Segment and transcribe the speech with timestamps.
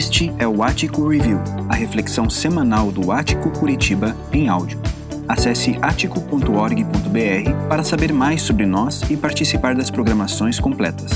[0.00, 4.80] Este é o Ático Review, a reflexão semanal do Ático Curitiba em áudio.
[5.28, 11.10] Acesse atico.org.br para saber mais sobre nós e participar das programações completas.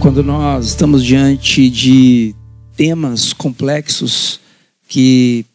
[0.00, 2.34] Quando nós estamos diante de
[2.76, 4.38] temas complexos
[4.86, 5.46] que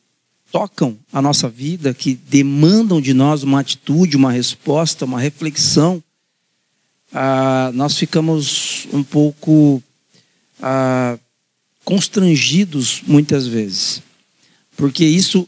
[0.52, 6.02] tocam a nossa vida, que demandam de nós uma atitude, uma resposta, uma reflexão,
[7.18, 9.81] ah, nós ficamos um pouco
[10.62, 11.17] ah,
[11.85, 14.02] constrangidos muitas vezes.
[14.76, 15.48] Porque isso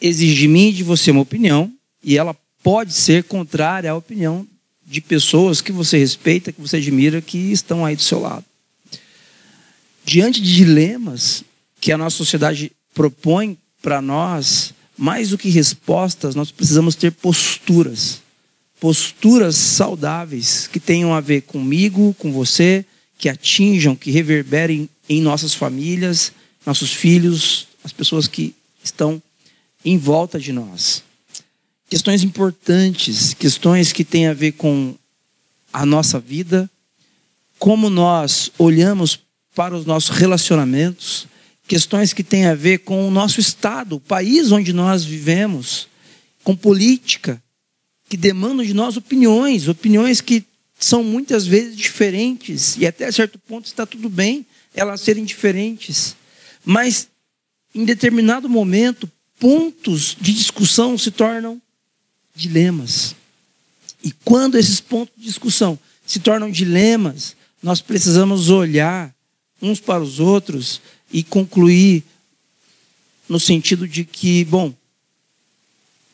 [0.00, 1.72] exige de mim e de você uma opinião,
[2.04, 4.46] e ela pode ser contrária à opinião
[4.86, 8.44] de pessoas que você respeita, que você admira, que estão aí do seu lado.
[10.04, 11.42] Diante de dilemas
[11.80, 18.21] que a nossa sociedade propõe para nós, mais do que respostas, nós precisamos ter posturas.
[18.82, 22.84] Posturas saudáveis que tenham a ver comigo, com você,
[23.16, 26.32] que atinjam, que reverberem em nossas famílias,
[26.66, 29.22] nossos filhos, as pessoas que estão
[29.84, 31.04] em volta de nós.
[31.88, 34.96] Questões importantes, questões que têm a ver com
[35.72, 36.68] a nossa vida,
[37.60, 39.16] como nós olhamos
[39.54, 41.28] para os nossos relacionamentos,
[41.68, 45.86] questões que têm a ver com o nosso estado, o país onde nós vivemos,
[46.42, 47.40] com política,
[48.12, 50.44] que demandam de nós opiniões, opiniões que
[50.78, 56.14] são muitas vezes diferentes, e até certo ponto está tudo bem elas serem diferentes.
[56.62, 57.08] Mas,
[57.74, 59.10] em determinado momento,
[59.40, 61.58] pontos de discussão se tornam
[62.36, 63.16] dilemas.
[64.04, 69.10] E quando esses pontos de discussão se tornam dilemas, nós precisamos olhar
[69.62, 72.04] uns para os outros e concluir
[73.26, 74.74] no sentido de que, bom,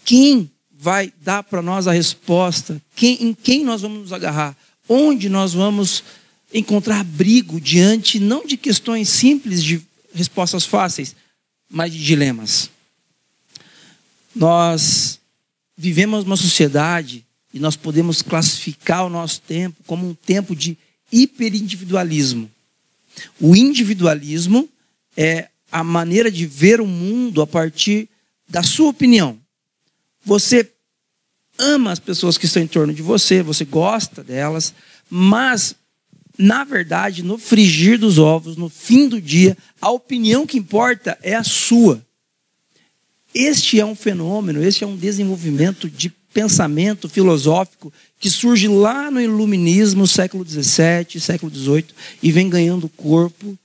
[0.05, 0.49] quem
[0.81, 2.81] vai dar para nós a resposta?
[2.95, 4.57] Quem, em quem nós vamos nos agarrar?
[4.89, 6.05] Onde nós vamos
[6.55, 9.83] encontrar abrigo diante não de questões simples de
[10.15, 11.17] respostas fáceis,
[11.69, 12.71] mas de dilemas?
[14.35, 15.19] Nós
[15.77, 20.79] vivemos uma sociedade e nós podemos classificar o nosso tempo como um tempo de
[21.11, 22.49] hiperindividualismo.
[23.41, 24.69] O individualismo
[25.17, 28.09] é a maneira de ver o mundo a partir
[28.49, 29.37] da sua opinião.
[30.29, 30.71] Você
[31.59, 34.75] ama as pessoas que estão em torno de você, você gosta delas,
[35.09, 35.75] mas,
[36.37, 41.35] na verdade, no frigir dos ovos, no fim do dia, a opinião que importa é
[41.35, 42.05] a sua.
[43.35, 47.91] Este é um fenômeno, este é um desenvolvimento de pensamento filosófico
[48.21, 51.87] que surge lá no iluminismo, século XVII, século XVIII,
[52.23, 53.59] e vem ganhando corpo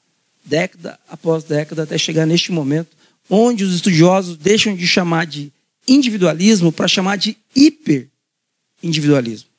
[0.46, 2.96] década após década, até chegar neste momento,
[3.30, 5.52] onde os estudiosos deixam de chamar de
[5.88, 9.50] individualismo para chamar de hiperindividualismo.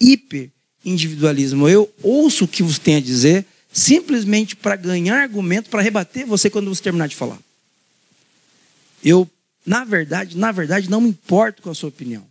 [0.00, 1.68] Hiperindividualismo.
[1.68, 6.48] Eu ouço o que você tem a dizer simplesmente para ganhar argumento para rebater você
[6.48, 7.38] quando você terminar de falar.
[9.04, 9.28] Eu,
[9.66, 12.24] na verdade, na verdade, não me importo com a sua opinião.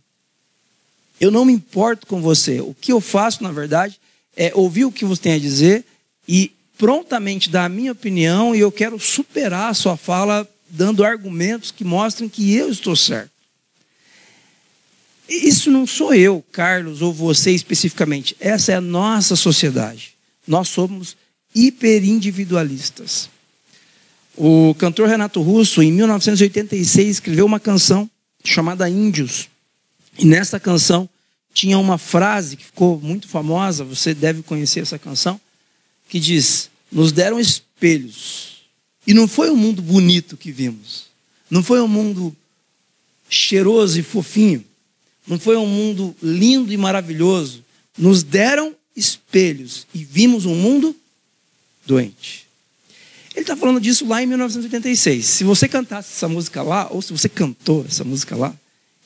[1.20, 2.60] Eu não me importo com você.
[2.60, 4.00] O que eu faço, na verdade,
[4.36, 5.84] é ouvir o que você tem a dizer
[6.26, 11.70] e prontamente dar a minha opinião e eu quero superar a sua fala dando argumentos
[11.70, 13.30] que mostrem que eu estou certo.
[15.28, 18.36] Isso não sou eu, Carlos, ou você especificamente.
[18.38, 20.14] Essa é a nossa sociedade.
[20.46, 21.16] Nós somos
[21.54, 23.30] hiperindividualistas.
[24.36, 28.10] O cantor Renato Russo, em 1986, escreveu uma canção
[28.44, 29.48] chamada Índios.
[30.18, 31.08] E nessa canção
[31.54, 35.40] tinha uma frase que ficou muito famosa, você deve conhecer essa canção,
[36.08, 38.53] que diz: Nos deram espelhos.
[39.06, 41.06] E não foi um mundo bonito que vimos.
[41.50, 42.34] Não foi um mundo
[43.28, 44.64] cheiroso e fofinho.
[45.26, 47.64] Não foi um mundo lindo e maravilhoso.
[47.96, 50.94] Nos deram espelhos e vimos um mundo
[51.86, 52.46] doente.
[53.34, 55.24] Ele está falando disso lá em 1986.
[55.26, 58.54] Se você cantasse essa música lá, ou se você cantou essa música lá,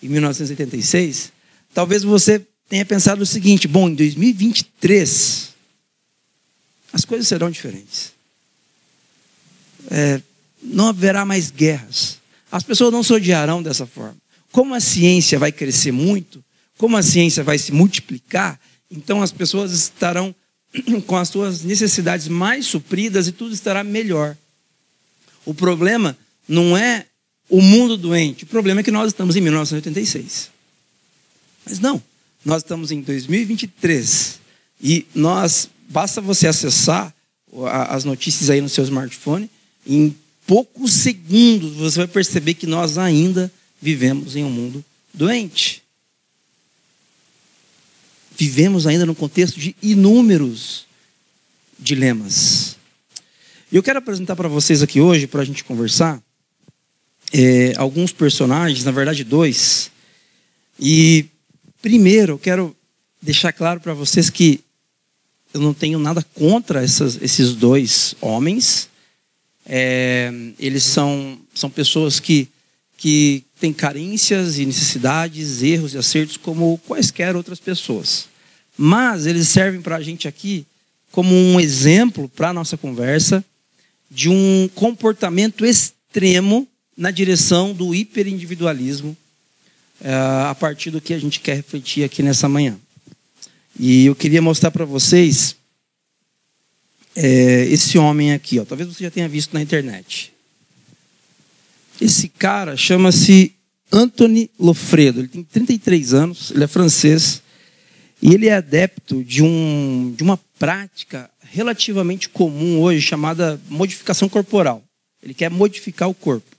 [0.03, 1.33] em 1986,
[1.73, 5.49] talvez você tenha pensado o seguinte: bom, em 2023,
[6.93, 8.13] as coisas serão diferentes.
[9.91, 10.21] É,
[10.63, 12.19] não haverá mais guerras.
[12.51, 14.17] As pessoas não se odiarão dessa forma.
[14.51, 16.43] Como a ciência vai crescer muito,
[16.77, 18.59] como a ciência vai se multiplicar,
[18.91, 20.35] então as pessoas estarão
[21.07, 24.37] com as suas necessidades mais supridas e tudo estará melhor.
[25.45, 26.17] O problema
[26.49, 27.07] não é
[27.49, 30.51] o mundo doente, o problema é que nós estamos em 1986.
[31.65, 32.03] Mas não,
[32.45, 34.39] nós estamos em 2023
[34.83, 37.15] e nós basta você acessar
[37.91, 39.51] as notícias aí no seu smartphone,
[39.89, 40.15] em
[40.47, 43.51] poucos segundos você vai perceber que nós ainda
[43.81, 45.83] vivemos em um mundo doente.
[48.39, 50.87] vivemos ainda num contexto de inúmeros
[51.77, 52.77] dilemas.
[53.71, 56.23] Eu quero apresentar para vocês aqui hoje, para a gente conversar,
[57.33, 59.91] é, alguns personagens, na verdade dois.
[60.79, 61.27] E
[61.83, 62.77] primeiro eu quero
[63.21, 64.61] deixar claro para vocês que
[65.53, 68.89] eu não tenho nada contra essas, esses dois homens.
[69.69, 72.49] É, eles são, são pessoas que,
[72.97, 78.27] que têm carências e necessidades, erros e acertos como quaisquer outras pessoas.
[78.77, 80.65] Mas eles servem para a gente aqui
[81.13, 83.45] como um exemplo para a nossa conversa
[84.11, 86.67] de um comportamento extremo
[86.97, 89.17] na direção do hiperindividualismo,
[90.01, 90.13] é,
[90.49, 92.79] a partir do que a gente quer refletir aqui nessa manhã.
[93.79, 95.55] E eu queria mostrar para vocês
[97.21, 98.61] é, esse homem aqui.
[98.61, 98.65] Ó.
[98.65, 100.33] Talvez você já tenha visto na internet.
[102.01, 103.53] Esse cara chama-se
[103.91, 105.21] Anthony Lofredo.
[105.21, 107.43] Ele tem 33 anos, ele é francês.
[108.23, 114.83] E ele é adepto de, um, de uma prática relativamente comum hoje chamada modificação corporal.
[115.23, 116.57] Ele quer modificar o corpo.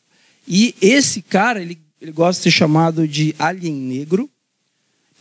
[0.47, 4.29] E esse cara, ele, ele gosta de ser chamado de alien negro.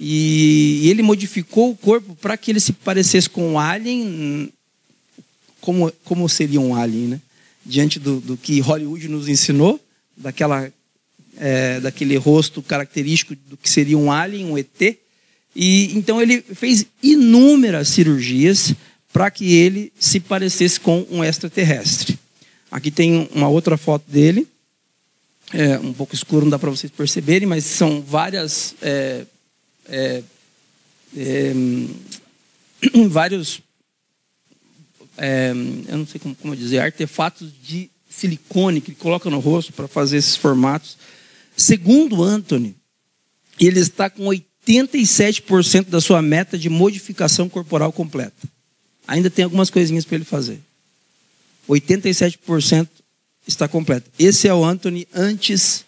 [0.00, 4.52] E ele modificou o corpo para que ele se parecesse com um alien,
[5.68, 7.20] como, como seria um alien, né?
[7.62, 9.78] Diante do, do que Hollywood nos ensinou,
[10.16, 10.72] daquela,
[11.36, 14.96] é, daquele rosto característico do que seria um alien, um ET.
[15.54, 18.72] E então ele fez inúmeras cirurgias
[19.12, 22.18] para que ele se parecesse com um extraterrestre.
[22.70, 24.48] Aqui tem uma outra foto dele,
[25.52, 29.26] é, um pouco escuro, não dá para vocês perceberem, mas são várias é,
[29.86, 30.22] é,
[31.14, 31.52] é,
[33.10, 33.60] vários,
[35.18, 39.72] é, eu não sei como, como, dizer, artefatos de silicone que ele coloca no rosto
[39.72, 40.96] para fazer esses formatos.
[41.56, 42.74] Segundo Anthony,
[43.60, 48.48] ele está com 87% da sua meta de modificação corporal completa.
[49.06, 50.60] Ainda tem algumas coisinhas para ele fazer.
[51.68, 52.88] 87%
[53.46, 54.10] está completo.
[54.18, 55.84] Esse é o Anthony antes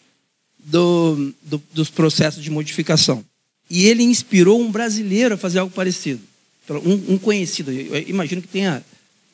[0.59, 3.25] do, do, dos processos de modificação.
[3.69, 6.21] E ele inspirou um brasileiro a fazer algo parecido.
[6.69, 7.71] Um, um conhecido.
[7.73, 8.85] Eu imagino que tenha,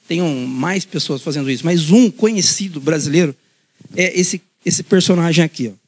[0.07, 3.35] tenham mais pessoas fazendo isso, mas um conhecido brasileiro
[3.95, 5.69] é esse, esse personagem aqui.
[5.69, 5.87] Ó.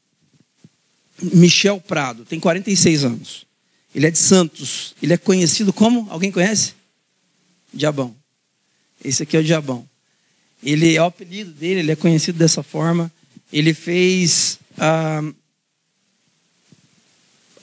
[1.21, 3.45] Michel Prado, tem 46 anos.
[3.93, 4.95] Ele é de Santos.
[5.01, 6.07] Ele é conhecido como?
[6.09, 6.73] Alguém conhece?
[7.73, 8.15] Diabão.
[9.03, 9.87] Esse aqui é o Diabão.
[10.63, 13.11] Ele é o apelido dele, ele é conhecido dessa forma.
[13.51, 15.23] Ele fez ah,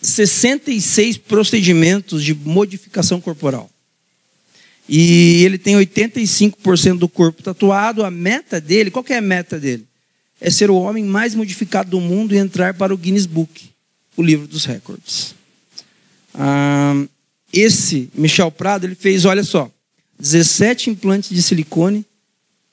[0.03, 3.71] 66 procedimentos de modificação corporal.
[4.89, 8.05] E ele tem 85% do corpo tatuado.
[8.05, 9.87] A meta dele, qual é a meta dele?
[10.41, 13.71] É ser o homem mais modificado do mundo e entrar para o Guinness Book,
[14.17, 15.35] o livro dos recordes.
[16.35, 17.05] Ah,
[17.53, 19.71] esse Michel Prado, ele fez, olha só,
[20.19, 22.05] 17 implantes de silicone,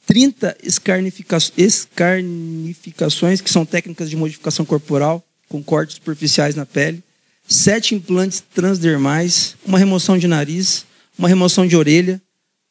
[0.05, 7.01] 30 escarnifica escarnificações, que são técnicas de modificação corporal, com cortes superficiais na pele,
[7.47, 10.85] sete implantes transdermais, uma remoção de nariz,
[11.17, 12.21] uma remoção de orelha,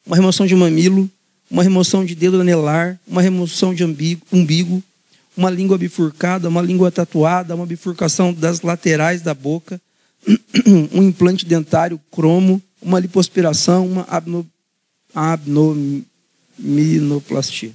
[0.07, 1.11] uma remoção de mamilo,
[1.51, 4.83] uma remoção de dedo anelar, uma remoção de umbigo,
[5.37, 9.81] uma língua bifurcada, uma língua tatuada, uma bifurcação das laterais da boca,
[10.93, 14.49] um implante dentário cromo, uma lipoaspiração, uma abno,
[15.15, 17.73] abnominoplastia.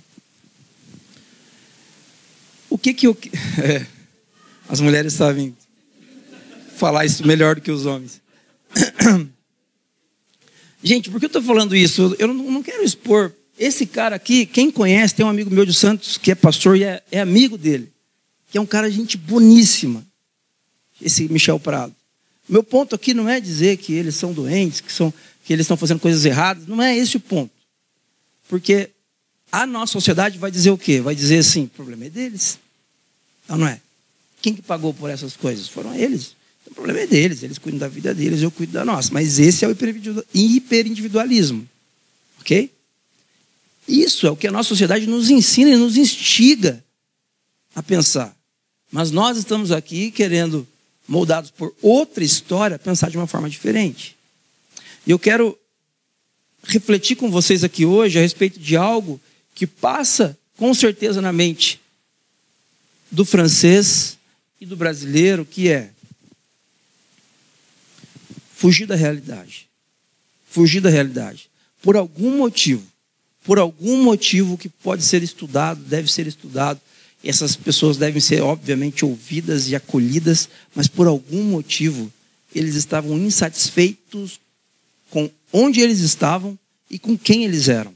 [2.69, 3.17] O que que eu...
[3.59, 3.85] É,
[4.69, 5.55] as mulheres sabem
[6.75, 8.19] falar isso melhor do que os homens.
[10.83, 12.15] Gente, por que eu estou falando isso?
[12.19, 13.33] Eu não quero expor.
[13.57, 16.83] Esse cara aqui, quem conhece, tem um amigo meu de Santos que é pastor e
[16.83, 17.91] é, é amigo dele,
[18.51, 20.05] que é um cara gente boníssima,
[21.01, 21.95] esse Michel Prado.
[22.47, 25.11] Meu ponto aqui não é dizer que eles são doentes, que, são,
[25.43, 27.51] que eles estão fazendo coisas erradas, não é esse o ponto.
[28.47, 28.91] Porque
[29.51, 31.01] a nossa sociedade vai dizer o quê?
[31.01, 32.59] Vai dizer assim, o problema é deles.
[33.49, 33.81] Não, não é?
[34.41, 35.67] Quem que pagou por essas coisas?
[35.67, 36.36] Foram eles.
[36.77, 39.09] O problema é deles, eles cuidam da vida deles, eu cuido da nossa.
[39.11, 39.75] Mas esse é o
[40.33, 41.67] hiperindividualismo.
[42.39, 42.71] Ok?
[43.87, 46.83] Isso é o que a nossa sociedade nos ensina e nos instiga
[47.73, 48.37] a pensar.
[48.91, 50.67] Mas nós estamos aqui querendo,
[51.07, 54.15] moldados por outra história, pensar de uma forma diferente.
[55.05, 55.57] E eu quero
[56.61, 59.19] refletir com vocês aqui hoje a respeito de algo
[59.55, 61.81] que passa com certeza na mente
[63.09, 64.15] do francês
[64.61, 65.91] e do brasileiro, que é
[68.57, 69.69] fugir da realidade.
[70.49, 71.47] Fugir da realidade.
[71.81, 72.83] Por algum motivo.
[73.43, 76.81] Por algum motivo que pode ser estudado, deve ser estudado.
[77.23, 82.11] Essas pessoas devem ser, obviamente, ouvidas e acolhidas, mas por algum motivo
[82.53, 84.39] eles estavam insatisfeitos
[85.11, 86.57] com onde eles estavam
[86.89, 87.95] e com quem eles eram.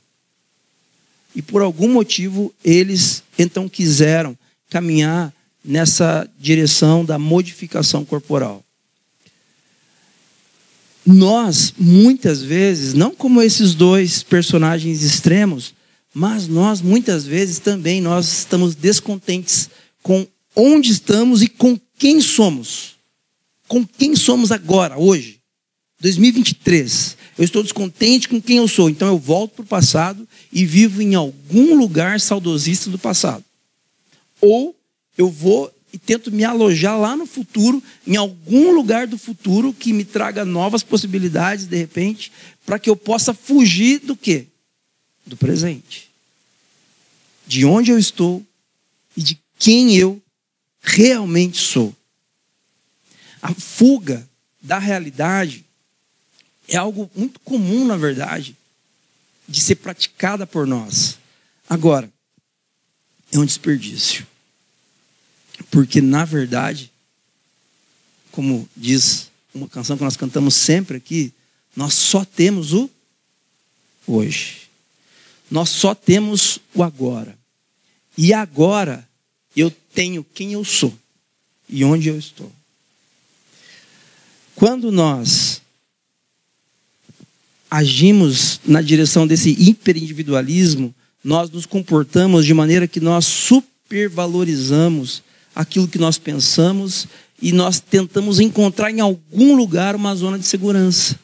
[1.36, 4.38] E por algum motivo eles então quiseram
[4.70, 5.34] caminhar
[5.66, 8.64] nessa direção da modificação corporal.
[11.06, 15.74] Nós, muitas vezes, não como esses dois personagens extremos,
[16.14, 19.70] mas nós muitas vezes também nós estamos descontentes
[20.04, 22.96] com onde estamos e com quem somos.
[23.68, 25.40] Com quem somos agora, hoje.
[26.02, 27.18] 2023.
[27.38, 31.02] Eu estou descontente com quem eu sou, então eu volto para o passado e vivo
[31.02, 33.44] em algum lugar saudosista do passado.
[34.42, 34.76] Ou
[35.18, 39.92] eu vou e tento me alojar lá no futuro, em algum lugar do futuro que
[39.92, 42.32] me traga novas possibilidades, de repente,
[42.66, 44.48] para que eu possa fugir do quê?
[45.26, 46.10] Do presente.
[47.46, 48.46] De onde eu estou
[49.16, 50.22] e de quem eu
[50.82, 51.94] realmente sou.
[53.42, 54.28] A fuga
[54.62, 55.66] da realidade
[56.68, 58.56] é algo muito comum, na verdade,
[59.48, 61.18] de ser praticada por nós.
[61.68, 62.10] Agora,
[63.32, 64.26] é um desperdício.
[65.70, 66.92] Porque, na verdade,
[68.32, 71.34] como diz uma canção que nós cantamos sempre aqui,
[71.76, 72.90] nós só temos o
[74.08, 74.62] hoje.
[75.50, 77.38] Nós só temos o agora.
[78.18, 79.08] E agora
[79.56, 80.94] eu tenho quem eu sou
[81.68, 82.52] e onde eu estou.
[84.56, 85.62] Quando nós
[87.70, 95.24] agimos na direção desse hiperindividualismo, nós nos comportamos de maneira que nós supervalorizamos
[95.56, 97.08] aquilo que nós pensamos
[97.42, 101.20] e nós tentamos encontrar em algum lugar uma zona de segurança.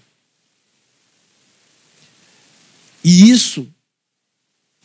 [3.03, 3.67] E isso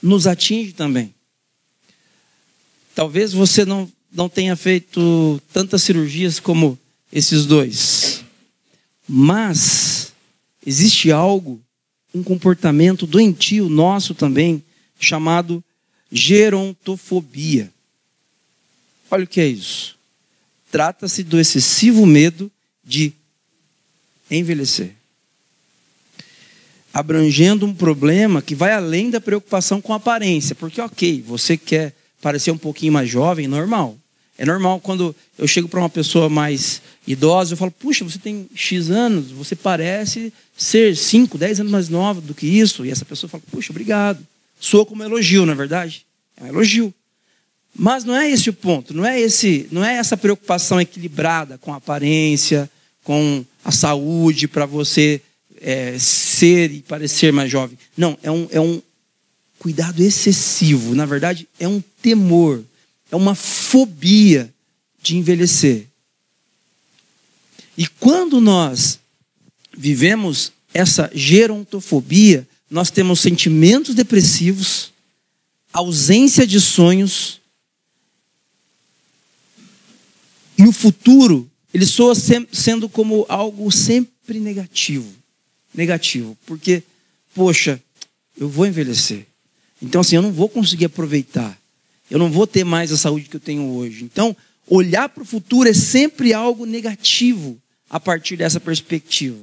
[0.01, 1.15] nos atinge também.
[2.95, 6.79] Talvez você não, não tenha feito tantas cirurgias como
[7.11, 8.23] esses dois,
[9.09, 10.13] mas
[10.65, 11.61] existe algo,
[12.15, 14.63] um comportamento doentio nosso também,
[15.01, 15.65] chamado
[16.11, 17.73] gerontofobia.
[19.13, 19.95] Olha o que é isso.
[20.71, 22.51] Trata-se do excessivo medo
[22.83, 23.13] de
[24.31, 24.93] envelhecer.
[26.95, 30.55] Abrangendo um problema que vai além da preocupação com aparência.
[30.55, 33.99] Porque, ok, você quer parecer um pouquinho mais jovem, normal.
[34.39, 38.49] É normal quando eu chego para uma pessoa mais idosa, eu falo, puxa, você tem
[38.55, 42.87] X anos, você parece ser 5, 10 anos mais nova do que isso.
[42.87, 44.27] E essa pessoa fala, puxa, obrigado.
[44.59, 46.07] Soa como elogio, na é verdade?
[46.35, 46.95] É um elogio.
[47.75, 51.73] Mas não é esse o ponto, não é, esse, não é essa preocupação equilibrada com
[51.73, 52.71] a aparência,
[53.03, 55.21] com a saúde, para você
[55.61, 57.79] é, ser e parecer mais jovem.
[57.97, 58.83] Não, é um, é um
[59.59, 60.95] cuidado excessivo.
[60.95, 62.63] Na verdade, é um temor,
[63.11, 64.53] é uma fobia
[65.01, 65.87] de envelhecer.
[67.77, 68.99] E quando nós
[69.77, 74.93] vivemos essa gerontofobia, nós temos sentimentos depressivos,
[75.73, 77.41] ausência de sonhos,
[80.59, 85.11] e o futuro, ele soa sendo como algo sempre negativo.
[85.75, 86.83] Negativo, porque,
[87.35, 87.83] poxa,
[88.39, 89.27] eu vou envelhecer.
[89.81, 91.59] Então, assim, eu não vou conseguir aproveitar.
[92.11, 94.05] Eu não vou ter mais a saúde que eu tenho hoje.
[94.05, 94.37] Então,
[94.69, 99.39] olhar para o futuro é sempre algo negativo a partir dessa perspectiva.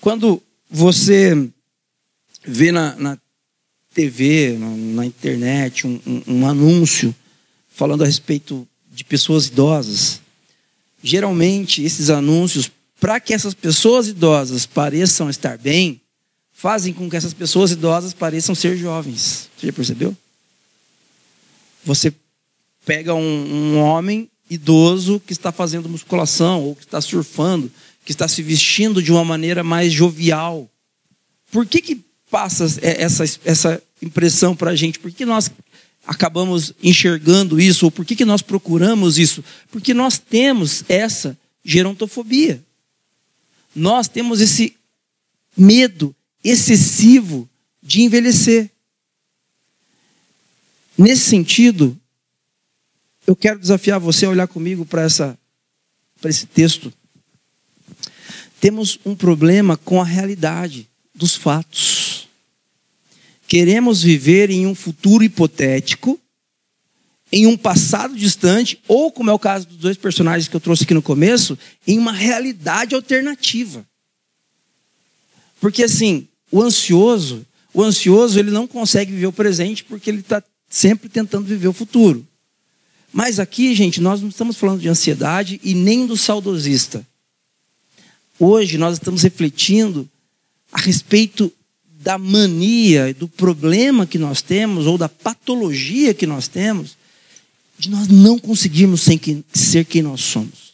[0.00, 1.48] Quando você
[2.44, 3.18] vê na, na
[3.94, 7.14] TV, na, na internet, um, um, um anúncio
[7.80, 10.20] falando a respeito de pessoas idosas,
[11.02, 12.70] geralmente esses anúncios,
[13.00, 15.98] para que essas pessoas idosas pareçam estar bem,
[16.52, 19.48] fazem com que essas pessoas idosas pareçam ser jovens.
[19.56, 20.14] Você já percebeu?
[21.82, 22.12] Você
[22.84, 27.72] pega um, um homem idoso que está fazendo musculação ou que está surfando,
[28.04, 30.68] que está se vestindo de uma maneira mais jovial.
[31.50, 34.98] Por que, que passa essa, essa impressão para a gente?
[34.98, 35.50] Por que nós
[36.06, 37.84] acabamos enxergando isso?
[37.86, 39.44] Ou por que, que nós procuramos isso?
[39.70, 42.62] Porque nós temos essa gerontofobia.
[43.74, 44.76] Nós temos esse
[45.56, 47.48] medo excessivo
[47.82, 48.70] de envelhecer.
[50.96, 51.98] Nesse sentido,
[53.26, 55.38] eu quero desafiar você a olhar comigo para essa
[56.20, 56.92] para esse texto.
[58.60, 61.99] Temos um problema com a realidade dos fatos.
[63.50, 66.20] Queremos viver em um futuro hipotético,
[67.32, 70.84] em um passado distante, ou, como é o caso dos dois personagens que eu trouxe
[70.84, 73.84] aqui no começo, em uma realidade alternativa.
[75.60, 80.40] Porque assim, o ansioso, o ansioso ele não consegue viver o presente porque ele está
[80.68, 82.24] sempre tentando viver o futuro.
[83.12, 87.04] Mas aqui, gente, nós não estamos falando de ansiedade e nem do saudosista.
[88.38, 90.08] hoje nós estamos refletindo
[90.70, 91.52] a respeito
[92.02, 96.96] da mania, do problema que nós temos, ou da patologia que nós temos,
[97.78, 99.02] de nós não conseguirmos
[99.52, 100.70] ser quem nós somos.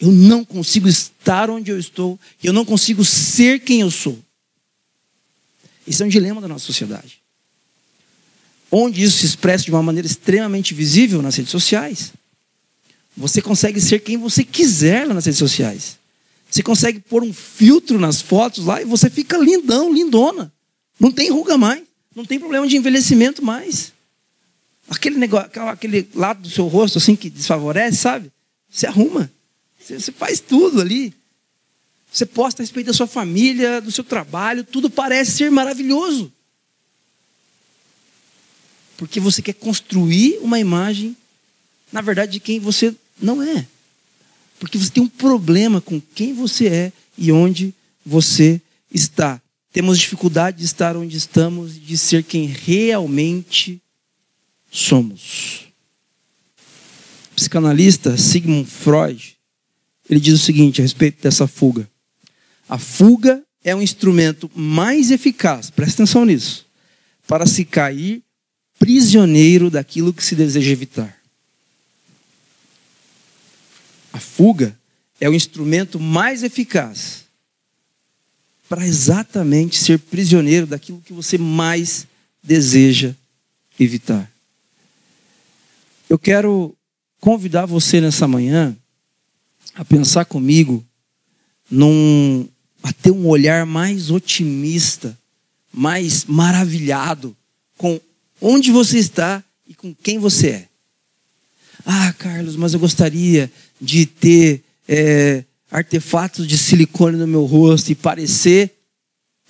[0.00, 4.18] Eu não consigo estar onde eu estou, eu não consigo ser quem eu sou.
[5.86, 7.20] Esse é um dilema da nossa sociedade.
[8.70, 12.14] Onde isso se expressa de uma maneira extremamente visível nas redes sociais.
[13.14, 15.98] Você consegue ser quem você quiser nas redes sociais.
[16.54, 20.52] Você consegue pôr um filtro nas fotos lá e você fica lindão, lindona.
[21.00, 21.82] Não tem ruga mais.
[22.14, 23.92] Não tem problema de envelhecimento mais.
[24.88, 28.30] Aquele negócio, aquele lado do seu rosto assim que desfavorece, sabe?
[28.70, 29.28] Você arruma.
[29.80, 31.12] Você faz tudo ali.
[32.12, 36.32] Você posta a respeito da sua família, do seu trabalho, tudo parece ser maravilhoso.
[38.96, 41.16] Porque você quer construir uma imagem,
[41.90, 43.66] na verdade, de quem você não é.
[44.64, 48.58] Porque você tem um problema com quem você é e onde você
[48.90, 49.38] está.
[49.70, 53.78] Temos dificuldade de estar onde estamos e de ser quem realmente
[54.70, 55.66] somos.
[57.30, 59.36] O psicanalista Sigmund Freud,
[60.08, 61.86] ele diz o seguinte a respeito dessa fuga.
[62.66, 66.64] A fuga é um instrumento mais eficaz, presta atenção nisso,
[67.26, 68.22] para se cair
[68.78, 71.23] prisioneiro daquilo que se deseja evitar.
[74.14, 74.78] A fuga
[75.20, 77.24] é o instrumento mais eficaz
[78.68, 82.06] para exatamente ser prisioneiro daquilo que você mais
[82.40, 83.12] deseja
[83.78, 84.30] evitar.
[86.08, 86.76] Eu quero
[87.18, 88.76] convidar você nessa manhã
[89.74, 90.86] a pensar comigo
[91.68, 92.48] num
[92.84, 95.18] a ter um olhar mais otimista,
[95.72, 97.36] mais maravilhado
[97.76, 98.00] com
[98.40, 100.68] onde você está e com quem você é.
[101.84, 103.50] Ah, Carlos, mas eu gostaria
[103.84, 108.72] de ter é, artefatos de silicone no meu rosto e parecer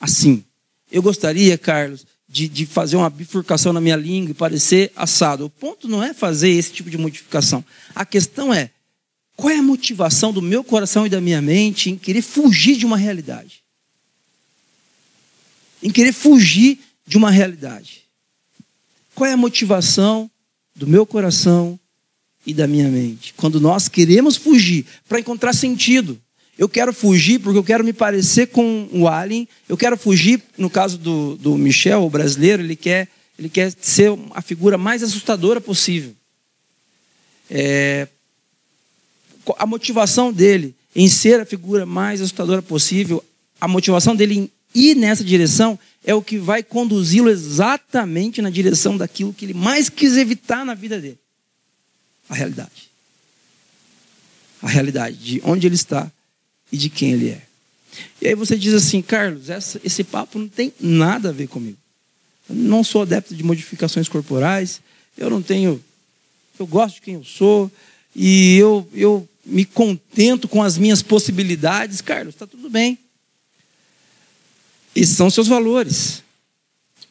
[0.00, 0.44] assim.
[0.90, 5.46] Eu gostaria, Carlos, de, de, fazer uma bifurcação na minha língua e parecer assado.
[5.46, 7.64] O ponto não é fazer esse tipo de modificação.
[7.94, 8.70] A questão é
[9.36, 12.86] qual é a motivação do meu coração e da minha mente em querer fugir de
[12.86, 13.62] uma realidade?
[15.82, 18.02] Em querer fugir de uma realidade.
[19.14, 20.30] Qual é a motivação
[20.74, 21.78] do meu coração
[22.46, 23.32] e da minha mente.
[23.36, 26.18] Quando nós queremos fugir para encontrar sentido.
[26.56, 29.48] Eu quero fugir porque eu quero me parecer com o Alien.
[29.68, 34.12] Eu quero fugir, no caso do, do Michel, o brasileiro, ele quer, ele quer ser
[34.30, 36.12] a figura mais assustadora possível.
[37.50, 38.06] É,
[39.58, 43.22] a motivação dele em ser a figura mais assustadora possível,
[43.60, 48.96] a motivação dele em ir nessa direção é o que vai conduzi-lo exatamente na direção
[48.96, 51.18] daquilo que ele mais quis evitar na vida dele
[52.28, 52.90] a realidade.
[54.62, 56.10] A realidade de onde ele está
[56.70, 57.42] e de quem ele é.
[58.20, 61.78] E aí você diz assim, Carlos, essa, esse papo não tem nada a ver comigo.
[62.48, 64.80] Eu não sou adepto de modificações corporais,
[65.16, 65.82] eu não tenho.
[66.58, 67.70] Eu gosto de quem eu sou,
[68.14, 72.00] e eu, eu me contento com as minhas possibilidades.
[72.00, 72.98] Carlos, está tudo bem.
[74.94, 76.22] Esses são seus valores.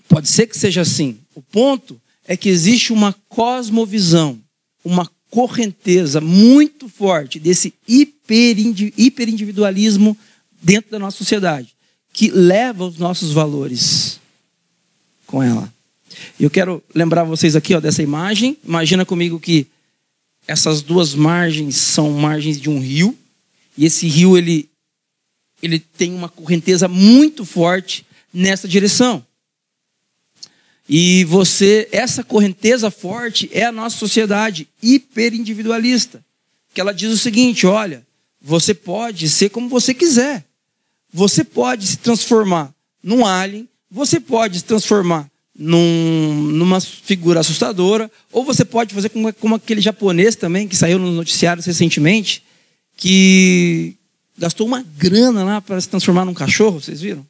[0.08, 1.20] Pode ser que seja assim.
[1.36, 4.40] O ponto é que existe uma cosmovisão
[4.84, 10.16] uma correnteza muito forte desse hiperindividualismo
[10.62, 11.74] dentro da nossa sociedade,
[12.12, 14.20] que leva os nossos valores
[15.26, 15.74] com ela.
[16.40, 18.58] Eu quero lembrar vocês aqui ó, dessa imagem.
[18.64, 19.68] Imagina comigo que
[20.48, 23.18] essas duas margens são margens de um rio,
[23.78, 24.70] e esse rio ele,
[25.62, 29.26] ele tem uma correnteza muito forte nessa direção.
[30.96, 36.24] E você, essa correnteza forte é a nossa sociedade hiperindividualista,
[36.72, 38.06] que ela diz o seguinte: olha,
[38.40, 40.46] você pode ser como você quiser.
[41.12, 45.28] Você pode se transformar num alien, você pode se transformar
[45.58, 51.00] num, numa figura assustadora, ou você pode fazer como, como aquele japonês também, que saiu
[51.00, 52.44] nos noticiários recentemente,
[52.96, 53.96] que
[54.38, 57.26] gastou uma grana lá para se transformar num cachorro, vocês viram?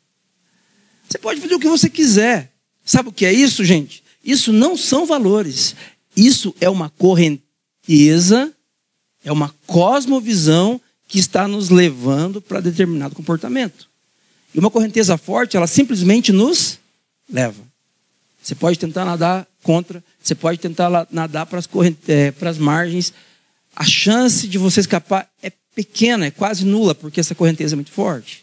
[1.07, 2.52] Você pode fazer o que você quiser.
[2.85, 4.03] Sabe o que é isso, gente?
[4.23, 5.75] Isso não são valores.
[6.15, 8.53] Isso é uma correnteza,
[9.23, 13.87] é uma cosmovisão que está nos levando para determinado comportamento.
[14.53, 16.79] E uma correnteza forte, ela simplesmente nos
[17.31, 17.61] leva.
[18.41, 21.69] Você pode tentar nadar contra, você pode tentar nadar para as,
[22.07, 23.13] é, para as margens.
[23.75, 27.91] A chance de você escapar é pequena, é quase nula, porque essa correnteza é muito
[27.91, 28.42] forte.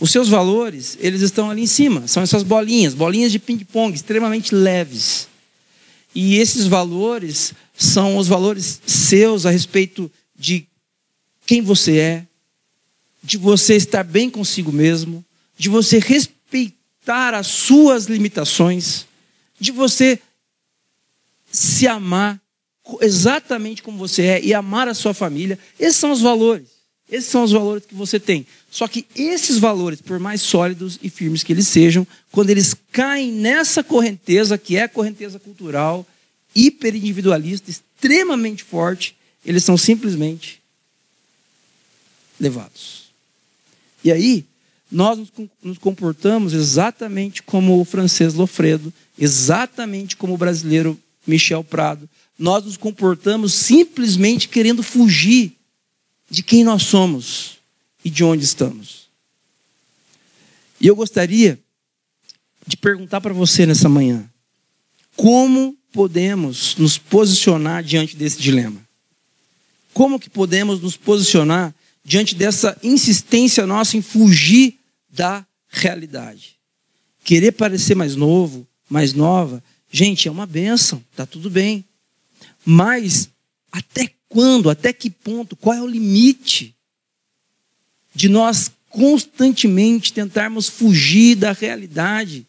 [0.00, 4.54] Os seus valores, eles estão ali em cima, são essas bolinhas, bolinhas de ping-pong, extremamente
[4.54, 5.28] leves.
[6.14, 10.66] E esses valores são os valores seus a respeito de
[11.46, 12.26] quem você é,
[13.22, 15.24] de você estar bem consigo mesmo,
[15.56, 19.06] de você respeitar as suas limitações,
[19.58, 20.18] de você
[21.50, 22.40] se amar
[23.00, 25.58] exatamente como você é e amar a sua família.
[25.78, 26.79] Esses são os valores.
[27.10, 28.46] Esses são os valores que você tem.
[28.70, 33.32] Só que esses valores, por mais sólidos e firmes que eles sejam, quando eles caem
[33.32, 36.06] nessa correnteza, que é a correnteza cultural,
[36.54, 40.60] hiperindividualista, extremamente forte, eles são simplesmente
[42.38, 43.10] levados.
[44.04, 44.44] E aí,
[44.90, 45.18] nós
[45.62, 52.08] nos comportamos exatamente como o francês Lofredo, exatamente como o brasileiro Michel Prado.
[52.38, 55.56] Nós nos comportamos simplesmente querendo fugir
[56.30, 57.58] de quem nós somos
[58.04, 59.08] e de onde estamos.
[60.80, 61.58] E eu gostaria
[62.66, 64.30] de perguntar para você nessa manhã:
[65.16, 68.80] como podemos nos posicionar diante desse dilema?
[69.92, 74.78] Como que podemos nos posicionar diante dessa insistência nossa em fugir
[75.10, 76.56] da realidade?
[77.24, 81.84] Querer parecer mais novo, mais nova, gente, é uma benção, tá tudo bem.
[82.64, 83.28] Mas
[83.72, 86.72] até quando, até que ponto, qual é o limite
[88.14, 92.46] de nós constantemente tentarmos fugir da realidade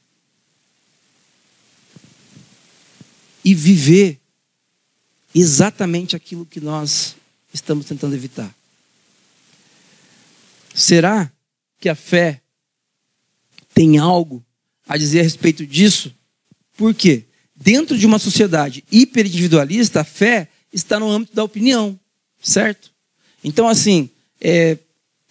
[3.44, 4.20] e viver
[5.34, 7.16] exatamente aquilo que nós
[7.52, 8.56] estamos tentando evitar?
[10.76, 11.32] Será
[11.80, 12.42] que a fé
[13.74, 14.46] tem algo
[14.88, 16.14] a dizer a respeito disso?
[16.78, 17.26] Por quê?
[17.56, 22.00] Dentro de uma sociedade hiperindividualista, a fé está no âmbito da opinião,
[22.42, 22.92] certo?
[23.44, 24.78] Então, assim, é,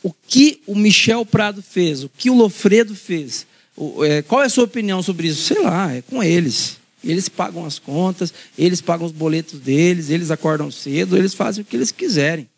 [0.02, 4.46] o que o Michel Prado fez, o que o Lofredo fez, o, é, qual é
[4.46, 5.42] a sua opinião sobre isso?
[5.42, 6.78] Sei lá, é com eles.
[7.02, 11.64] Eles pagam as contas, eles pagam os boletos deles, eles acordam cedo, eles fazem o
[11.64, 12.48] que eles quiserem.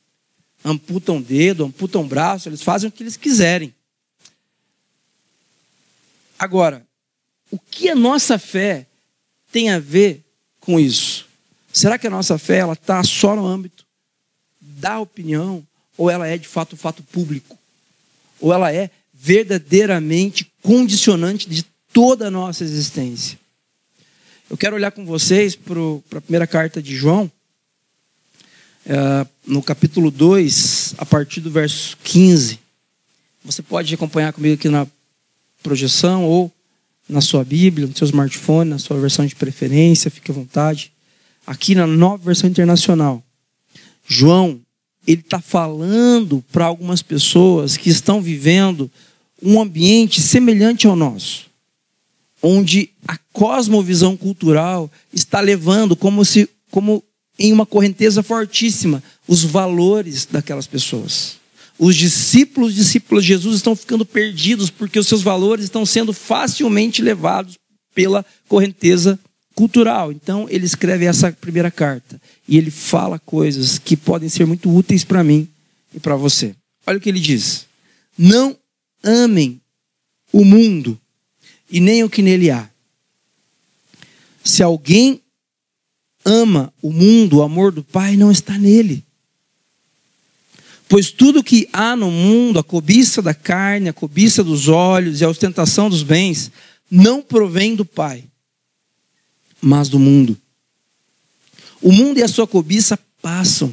[0.64, 3.72] Amputam dedo, amputam braço, eles fazem o que eles quiserem.
[6.38, 6.84] Agora,
[7.52, 8.86] o que a nossa fé
[9.52, 10.24] tem a ver
[10.58, 11.28] com isso?
[11.72, 13.84] Será que a nossa fé ela está só no âmbito
[14.60, 17.58] da opinião ou ela é de fato um fato público?
[18.40, 23.38] Ou ela é verdadeiramente condicionante de toda a nossa existência?
[24.50, 27.30] Eu quero olhar com vocês para a primeira carta de João,
[28.84, 32.58] é, no capítulo 2, a partir do verso 15.
[33.44, 34.86] Você pode acompanhar comigo aqui na
[35.62, 36.52] projeção ou
[37.08, 40.92] na sua Bíblia, no seu smartphone, na sua versão de preferência, fique à vontade.
[41.46, 43.22] Aqui na nova versão internacional,
[44.06, 44.60] João,
[45.06, 48.90] ele está falando para algumas pessoas que estão vivendo
[49.42, 51.46] um ambiente semelhante ao nosso,
[52.42, 57.02] onde a cosmovisão cultural está levando como se como
[57.38, 61.36] em uma correnteza fortíssima os valores daquelas pessoas.
[61.78, 67.02] Os discípulos, discípulos de Jesus estão ficando perdidos porque os seus valores estão sendo facilmente
[67.02, 67.58] levados
[67.94, 69.18] pela correnteza
[69.54, 70.12] cultural.
[70.12, 75.04] Então, ele escreve essa primeira carta e ele fala coisas que podem ser muito úteis
[75.04, 75.48] para mim
[75.94, 76.54] e para você.
[76.86, 77.66] Olha o que ele diz:
[78.16, 78.56] Não
[79.02, 79.60] amem
[80.32, 80.98] o mundo
[81.70, 82.68] e nem o que nele há.
[84.44, 85.20] Se alguém
[86.24, 89.04] ama o mundo, o amor do Pai não está nele.
[90.88, 95.24] Pois tudo que há no mundo, a cobiça da carne, a cobiça dos olhos e
[95.24, 96.50] a ostentação dos bens,
[96.90, 98.24] não provém do Pai,
[99.62, 100.36] mas do mundo.
[101.80, 103.72] O mundo e a sua cobiça passam,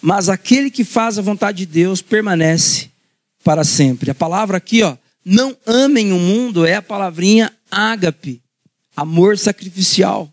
[0.00, 2.90] mas aquele que faz a vontade de Deus permanece
[3.44, 4.10] para sempre.
[4.10, 8.42] A palavra aqui, ó, não amem o mundo, é a palavrinha ágape,
[8.96, 10.32] amor sacrificial.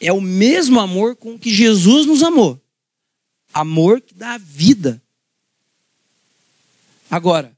[0.00, 2.60] É o mesmo amor com que Jesus nos amou.
[3.52, 5.00] Amor que dá vida.
[7.10, 7.56] Agora,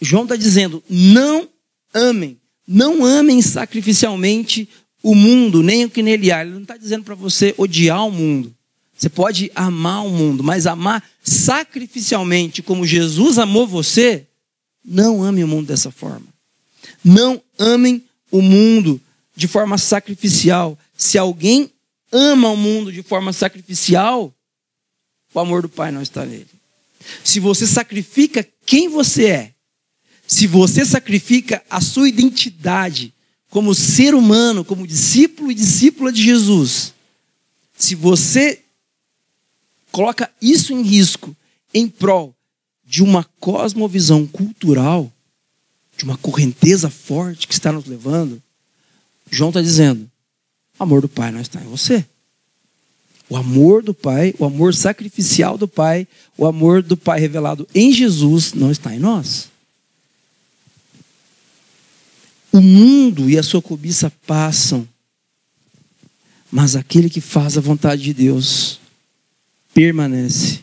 [0.00, 1.48] João está dizendo: não
[1.92, 4.68] amem, não amem sacrificialmente
[5.02, 6.42] o mundo, nem o que nele há.
[6.42, 8.54] Ele não está dizendo para você odiar o mundo.
[8.94, 14.26] Você pode amar o mundo, mas amar sacrificialmente, como Jesus amou você,
[14.84, 16.26] não ame o mundo dessa forma.
[17.02, 19.00] Não amem o mundo
[19.34, 20.76] de forma sacrificial.
[20.96, 21.70] Se alguém
[22.12, 24.34] ama o mundo de forma sacrificial,
[25.32, 26.48] o amor do Pai não está nele.
[27.24, 29.52] Se você sacrifica quem você é,
[30.28, 33.14] se você sacrifica a sua identidade
[33.48, 36.92] como ser humano, como discípulo e discípula de Jesus,
[37.78, 38.60] se você
[39.90, 41.34] coloca isso em risco
[41.72, 42.34] em prol
[42.84, 45.10] de uma cosmovisão cultural,
[45.96, 48.42] de uma correnteza forte que está nos levando,
[49.30, 50.10] João está dizendo:
[50.78, 52.04] o amor do Pai não está em você.
[53.30, 57.92] O amor do Pai, o amor sacrificial do Pai, o amor do Pai revelado em
[57.92, 59.48] Jesus não está em nós.
[62.52, 64.88] O mundo e a sua cobiça passam,
[66.50, 68.80] mas aquele que faz a vontade de Deus
[69.74, 70.60] permanece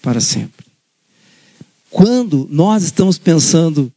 [0.00, 0.64] para sempre.
[1.90, 3.92] Quando nós estamos pensando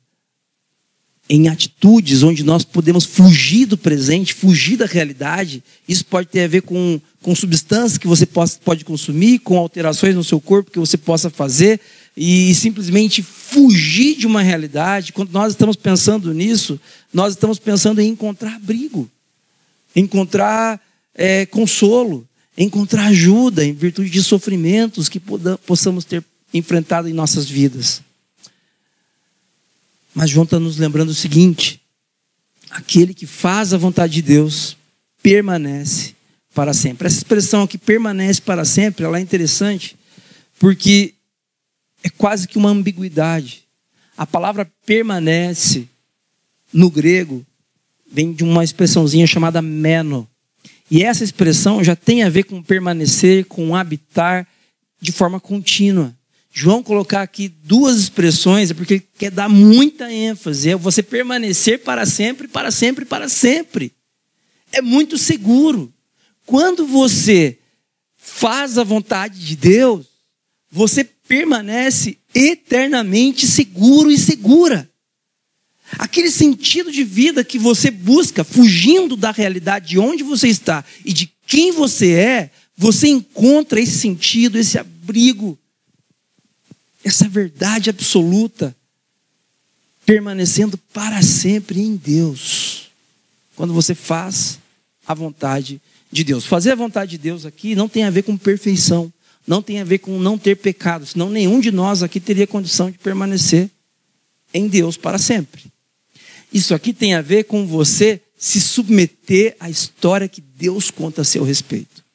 [1.29, 5.63] em atitudes onde nós podemos fugir do presente, fugir da realidade.
[5.87, 10.15] Isso pode ter a ver com, com substâncias que você possa, pode consumir, com alterações
[10.15, 11.79] no seu corpo que você possa fazer,
[12.19, 15.13] e simplesmente fugir de uma realidade.
[15.13, 16.79] Quando nós estamos pensando nisso,
[17.13, 19.07] nós estamos pensando em encontrar abrigo,
[19.95, 20.81] encontrar
[21.13, 22.27] é, consolo,
[22.57, 25.21] encontrar ajuda em virtude de sofrimentos que
[25.63, 28.01] possamos ter enfrentado em nossas vidas.
[30.11, 31.79] Mas João está nos lembrando o seguinte:
[32.71, 34.75] aquele que faz a vontade de Deus
[35.21, 36.15] permanece
[36.51, 37.05] para sempre.
[37.05, 39.95] Essa expressão aqui, permanece para sempre, ela é interessante,
[40.57, 41.13] porque
[42.03, 43.63] é quase que uma ambiguidade.
[44.17, 45.87] A palavra permanece,
[46.73, 47.45] no grego,
[48.11, 50.27] vem de uma expressãozinha chamada meno.
[50.89, 54.47] E essa expressão já tem a ver com permanecer, com habitar
[54.99, 56.15] de forma contínua.
[56.51, 60.71] João colocar aqui duas expressões é porque ele quer dar muita ênfase.
[60.71, 63.91] É você permanecer para sempre, para sempre, para sempre.
[64.71, 65.93] É muito seguro.
[66.45, 67.59] Quando você
[68.17, 70.07] faz a vontade de Deus,
[70.69, 74.89] você permanece eternamente seguro e segura.
[75.97, 81.13] Aquele sentido de vida que você busca, fugindo da realidade de onde você está e
[81.13, 85.57] de quem você é, você encontra esse sentido, esse abrigo
[87.07, 88.75] essa verdade absoluta,
[90.05, 92.89] permanecendo para sempre em Deus.
[93.55, 94.59] Quando você faz
[95.05, 96.45] a vontade de Deus.
[96.45, 99.11] Fazer a vontade de Deus aqui não tem a ver com perfeição,
[99.47, 102.91] não tem a ver com não ter pecado, senão nenhum de nós aqui teria condição
[102.91, 103.69] de permanecer
[104.53, 105.63] em Deus para sempre.
[106.53, 111.25] Isso aqui tem a ver com você se submeter à história que Deus conta a
[111.25, 112.05] seu respeito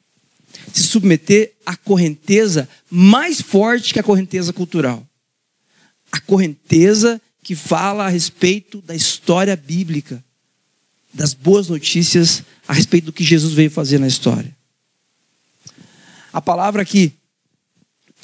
[0.71, 5.05] se submeter à correnteza mais forte que a correnteza cultural.
[6.11, 10.23] A correnteza que fala a respeito da história bíblica,
[11.13, 14.55] das boas notícias a respeito do que Jesus veio fazer na história.
[16.31, 17.11] A palavra que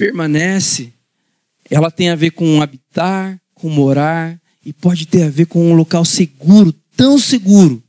[0.00, 0.94] permanece,
[1.68, 5.74] ela tem a ver com habitar, com morar e pode ter a ver com um
[5.74, 7.82] local seguro, tão seguro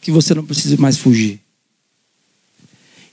[0.00, 1.38] que você não precisa mais fugir.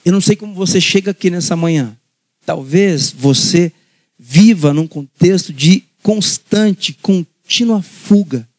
[0.03, 1.95] Eu não sei como você chega aqui nessa manhã.
[2.43, 3.71] Talvez você
[4.17, 8.49] viva num contexto de constante, contínua fuga,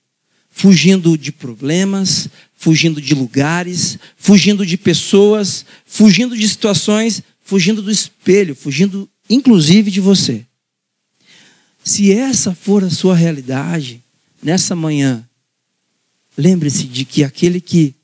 [0.51, 8.55] fugindo de problemas, fugindo de lugares, fugindo de pessoas, fugindo de situações, fugindo do espelho,
[8.55, 10.45] fugindo inclusive de você.
[11.85, 14.03] Se essa for a sua realidade,
[14.43, 15.27] nessa manhã,
[16.37, 17.95] lembre-se de que aquele que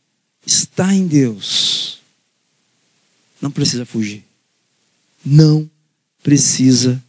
[0.47, 2.01] está em Deus,
[3.41, 4.25] não precisa fugir.
[5.25, 5.69] Não
[6.23, 7.03] precisa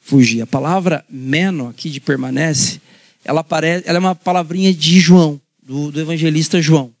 [0.00, 0.42] fugir.
[0.42, 2.80] A palavra meno aqui de permanece,
[3.24, 6.92] ela, aparece, ela é uma palavrinha de João, do, do evangelista João.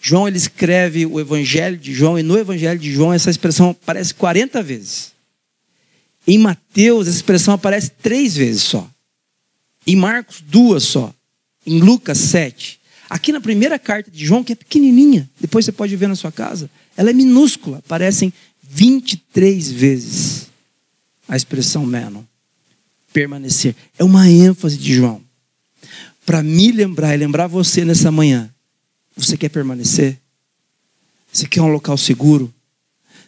[0.00, 4.12] João ele escreve o evangelho de João e no evangelho de João essa expressão aparece
[4.14, 5.12] 40 vezes.
[6.26, 8.88] Em Mateus essa expressão aparece três vezes só.
[9.86, 11.12] Em Marcos duas só.
[11.66, 12.80] Em Lucas sete.
[13.08, 16.32] Aqui na primeira carta de João, que é pequenininha, depois você pode ver na sua
[16.32, 18.32] casa, ela é minúscula, aparecem
[18.62, 20.46] 23 vezes
[21.28, 22.26] a expressão meno,
[23.12, 23.76] permanecer.
[23.98, 25.20] É uma ênfase de João.
[26.24, 28.50] Para me lembrar e lembrar você nessa manhã,
[29.16, 30.18] você quer permanecer?
[31.30, 32.52] Você quer um local seguro?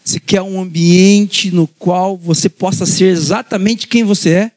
[0.05, 4.53] Você quer um ambiente no qual você possa ser exatamente quem você é?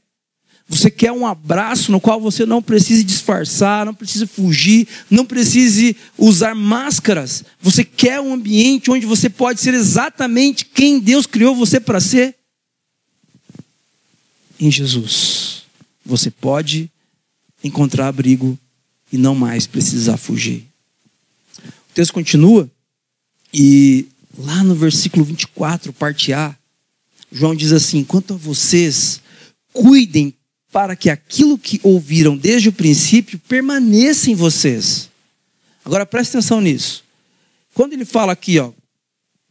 [0.68, 5.96] Você quer um abraço no qual você não precise disfarçar, não precise fugir, não precise
[6.18, 7.46] usar máscaras.
[7.62, 12.36] Você quer um ambiente onde você pode ser exatamente quem Deus criou você para ser?
[14.60, 15.64] Em Jesus.
[16.06, 16.92] Você pode
[17.64, 18.60] encontrar abrigo
[19.10, 20.68] e não mais precisar fugir.
[21.66, 22.70] O texto continua
[23.54, 24.06] e
[24.38, 26.56] lá no versículo 24, parte A,
[27.32, 29.22] João diz assim: Quanto a vocês,
[29.74, 30.34] cuidem
[30.72, 35.10] para que aquilo que ouviram desde o princípio permaneça em vocês.
[35.84, 37.04] Agora preste atenção nisso.
[37.74, 38.72] Quando ele fala aqui, ó,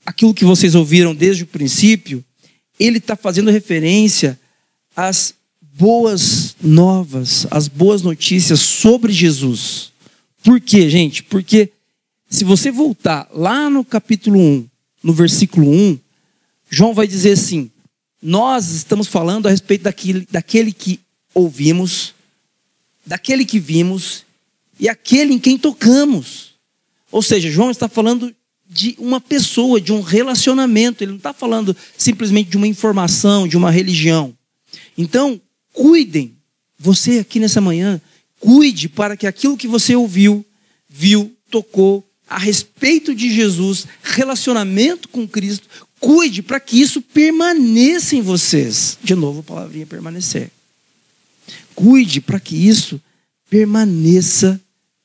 [0.04, 2.24] aquilo que vocês ouviram desde o princípio,
[2.78, 4.38] ele está fazendo referência
[4.94, 9.92] às boas novas, às boas notícias sobre Jesus.
[10.42, 11.22] Por quê, gente?
[11.22, 11.72] Porque
[12.28, 14.68] se você voltar lá no capítulo 1,
[15.06, 16.00] no versículo 1,
[16.68, 17.70] João vai dizer assim:
[18.20, 20.98] nós estamos falando a respeito daquele, daquele que
[21.32, 22.12] ouvimos,
[23.06, 24.24] daquele que vimos
[24.80, 26.56] e aquele em quem tocamos.
[27.12, 28.34] Ou seja, João está falando
[28.68, 31.04] de uma pessoa, de um relacionamento.
[31.04, 34.36] Ele não está falando simplesmente de uma informação, de uma religião.
[34.98, 35.40] Então,
[35.72, 36.36] cuidem,
[36.76, 38.00] você aqui nessa manhã,
[38.40, 40.44] cuide para que aquilo que você ouviu,
[40.88, 45.68] viu, tocou a respeito de Jesus, relacionamento com Cristo,
[46.00, 48.98] cuide para que isso permaneça em vocês.
[49.02, 50.50] De novo, a palavrinha permanecer.
[51.74, 53.00] Cuide para que isso
[53.48, 54.60] permaneça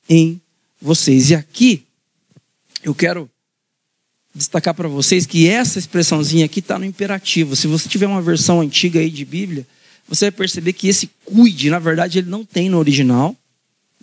[0.09, 0.41] em
[0.81, 1.29] vocês.
[1.29, 1.83] E aqui,
[2.83, 3.29] eu quero
[4.33, 7.55] destacar para vocês que essa expressãozinha aqui está no imperativo.
[7.55, 9.67] Se você tiver uma versão antiga aí de Bíblia,
[10.07, 13.35] você vai perceber que esse cuide, na verdade, ele não tem no original,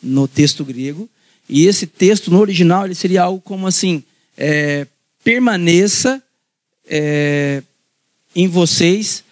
[0.02, 1.08] no texto grego.
[1.48, 4.04] E esse texto no original ele seria algo como assim:
[4.36, 4.86] é,
[5.24, 6.22] permaneça
[6.86, 7.62] é,
[8.34, 9.24] em vocês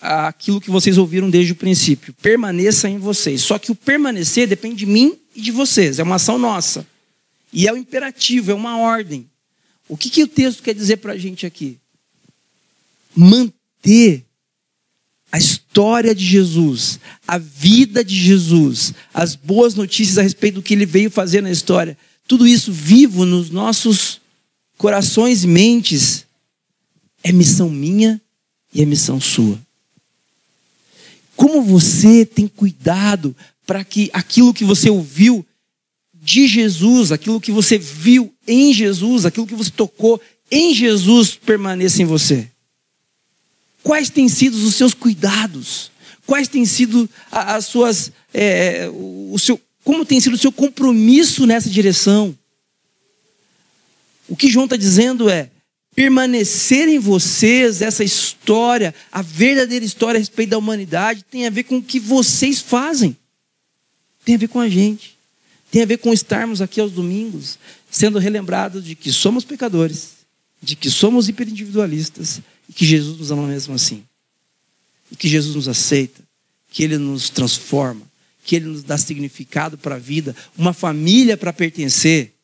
[0.00, 2.14] aquilo que vocês ouviram desde o princípio.
[2.22, 3.42] Permaneça em vocês.
[3.42, 5.98] Só que o permanecer depende de mim e de vocês.
[5.98, 6.86] É uma ação nossa.
[7.52, 9.28] E é o imperativo, é uma ordem.
[9.88, 11.78] O que, que o texto quer dizer para a gente aqui?
[13.16, 14.24] Manter
[15.30, 20.74] a história de Jesus, a vida de Jesus, as boas notícias a respeito do que
[20.74, 24.20] ele veio fazer na história, tudo isso vivo nos nossos
[24.76, 26.24] corações e mentes,
[27.22, 28.20] é missão minha
[28.72, 29.60] e é missão sua.
[31.36, 33.36] Como você tem cuidado
[33.66, 35.44] para que aquilo que você ouviu
[36.14, 42.02] de Jesus, aquilo que você viu em Jesus, aquilo que você tocou em Jesus permaneça
[42.02, 42.50] em você?
[43.82, 45.90] Quais têm sido os seus cuidados?
[46.26, 51.70] Quais têm sido as suas, é, o seu, como tem sido o seu compromisso nessa
[51.70, 52.36] direção?
[54.28, 55.50] O que João está dizendo é
[55.94, 61.64] permanecer em vocês essa história, a verdadeira história a respeito da humanidade, tem a ver
[61.64, 63.16] com o que vocês fazem,
[64.24, 65.18] tem a ver com a gente.
[65.70, 67.58] Tem a ver com estarmos aqui aos domingos,
[67.90, 70.12] sendo relembrados de que somos pecadores,
[70.62, 74.04] de que somos hiperindividualistas e que Jesus nos ama mesmo assim.
[75.10, 76.22] E que Jesus nos aceita,
[76.70, 78.02] que Ele nos transforma,
[78.44, 82.34] que Ele nos dá significado para a vida, uma família para pertencer.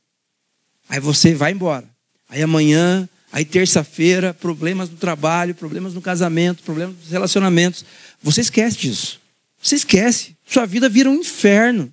[0.88, 1.88] Aí você vai embora.
[2.28, 7.84] Aí amanhã, aí terça-feira, problemas no trabalho, problemas no casamento, problemas nos relacionamentos.
[8.22, 9.20] Você esquece disso.
[9.62, 10.34] Você esquece.
[10.46, 11.92] Sua vida vira um inferno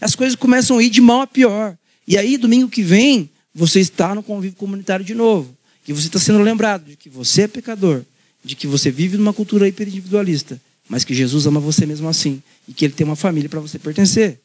[0.00, 1.76] as coisas começam a ir de mal a pior.
[2.06, 5.54] E aí, domingo que vem, você está no convívio comunitário de novo.
[5.90, 8.02] E você está sendo lembrado de que você é pecador,
[8.44, 12.72] de que você vive numa cultura hiperindividualista, mas que Jesus ama você mesmo assim e
[12.72, 14.38] que Ele tem uma família para você pertencer.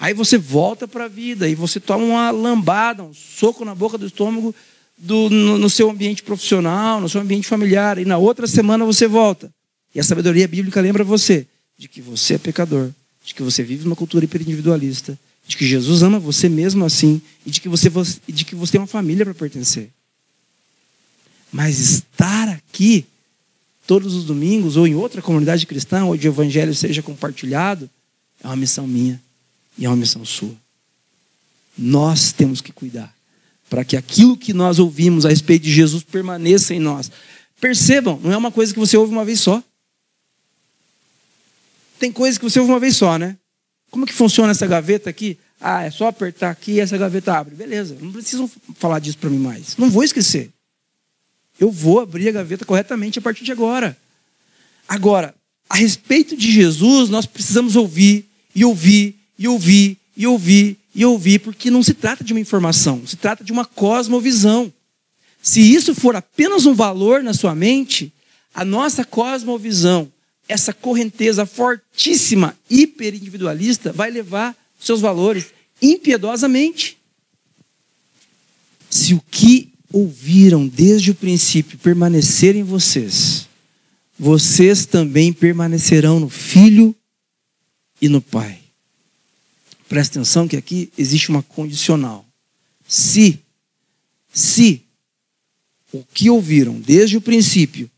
[0.00, 3.98] Aí você volta para a vida e você toma uma lambada, um soco na boca
[3.98, 4.54] do estômago
[4.96, 7.98] do, no, no seu ambiente profissional, no seu ambiente familiar.
[7.98, 9.52] E na outra semana você volta.
[9.94, 12.88] E a sabedoria bíblica lembra você de que você é pecador,
[13.22, 17.50] de que você vive numa cultura hiperindividualista, de que Jesus ama você mesmo assim e
[17.50, 17.90] de que você,
[18.26, 19.90] de que você tem uma família para pertencer.
[21.52, 23.04] Mas estar aqui
[23.86, 27.90] todos os domingos ou em outra comunidade cristã onde o evangelho seja compartilhado
[28.42, 29.20] é uma missão minha
[29.76, 30.54] e é uma missão sua.
[31.76, 33.14] Nós temos que cuidar
[33.68, 37.10] para que aquilo que nós ouvimos a respeito de Jesus permaneça em nós.
[37.60, 39.62] Percebam, não é uma coisa que você ouve uma vez só
[42.02, 43.36] tem coisas que você ouve uma vez só, né?
[43.88, 45.38] Como que funciona essa gaveta aqui?
[45.60, 47.54] Ah, é só apertar aqui e essa gaveta abre.
[47.54, 49.76] Beleza, não precisam falar disso para mim mais.
[49.76, 50.50] Não vou esquecer.
[51.62, 53.96] Eu vou abrir a gaveta corretamente a partir de agora.
[54.88, 55.32] Agora,
[55.70, 61.38] a respeito de Jesus, nós precisamos ouvir e ouvir e ouvir e ouvir e ouvir,
[61.38, 64.72] porque não se trata de uma informação, se trata de uma cosmovisão.
[65.40, 68.12] Se isso for apenas um valor na sua mente,
[68.52, 70.10] a nossa cosmovisão
[70.48, 75.46] essa correnteza fortíssima, hiperindividualista, vai levar seus valores
[75.80, 76.98] impiedosamente.
[78.90, 83.46] Se o que ouviram desde o princípio permanecer em vocês,
[84.18, 86.94] vocês também permanecerão no Filho
[88.00, 88.58] e no Pai.
[89.88, 92.24] Presta atenção que aqui existe uma condicional.
[92.88, 93.38] Se,
[94.32, 94.82] se
[95.92, 97.90] o que ouviram desde o princípio,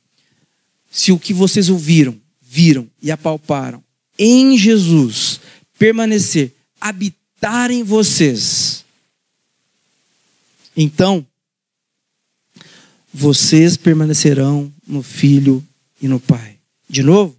[0.90, 3.82] se o que vocês ouviram viram e apalparam
[4.18, 5.40] em Jesus
[5.78, 8.84] permanecer, habitar em vocês,
[10.76, 11.26] então
[13.14, 15.64] vocês permanecerão no Filho
[16.02, 16.56] e no Pai.
[16.90, 17.36] De novo,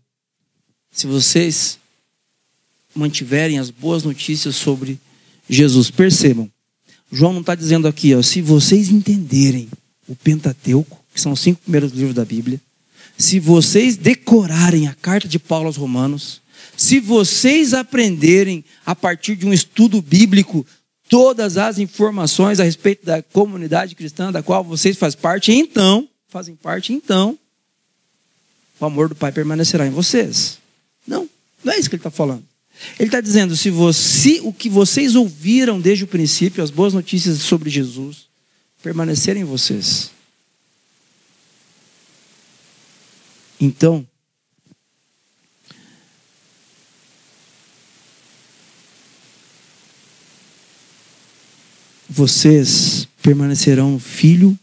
[0.90, 1.78] se vocês
[2.96, 4.98] mantiverem as boas notícias sobre
[5.50, 6.50] Jesus, percebam,
[7.12, 9.68] João não está dizendo aqui, ó, se vocês entenderem
[10.08, 12.60] o Pentateuco, que são os cinco primeiros livros da Bíblia,
[13.18, 16.42] se vocês decorarem a carta de Paulo aos Romanos,
[16.78, 20.66] se vocês aprenderem a partir de um estudo bíblico
[21.10, 26.56] todas as informações a respeito da comunidade cristã da qual vocês fazem parte, então, fazem
[26.56, 27.38] parte, então,
[28.80, 30.58] o amor do Pai permanecerá em vocês.
[31.08, 31.30] Não,
[31.64, 32.44] não é isso que ele está falando.
[33.00, 37.40] Ele está dizendo: se você, o que vocês ouviram desde o princípio, as boas notícias
[37.40, 38.26] sobre Jesus,
[38.84, 40.12] permanecerem em vocês.
[43.60, 44.06] Então,
[52.16, 54.58] vocês permanecerão no Filho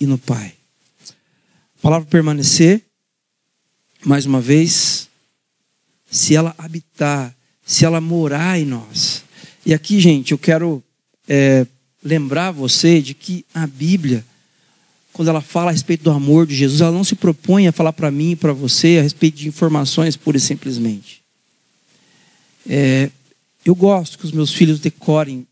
[0.00, 0.54] e no Pai.
[1.10, 2.80] A palavra permanecer,
[4.04, 5.08] mais uma vez,
[6.08, 7.34] se ela habitar,
[7.66, 9.24] se ela morar em nós.
[9.66, 10.80] E aqui, gente, eu quero
[11.28, 11.66] é,
[12.04, 14.24] lembrar você de que a Bíblia,
[15.12, 17.92] quando ela fala a respeito do amor de Jesus, ela não se propõe a falar
[17.92, 21.20] para mim e para você a respeito de informações pura e simplesmente.
[22.64, 23.10] É,
[23.64, 25.44] eu gosto que os meus filhos decorem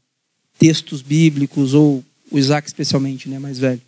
[0.59, 3.81] textos bíblicos, ou o Isaac especialmente, né, mais velho,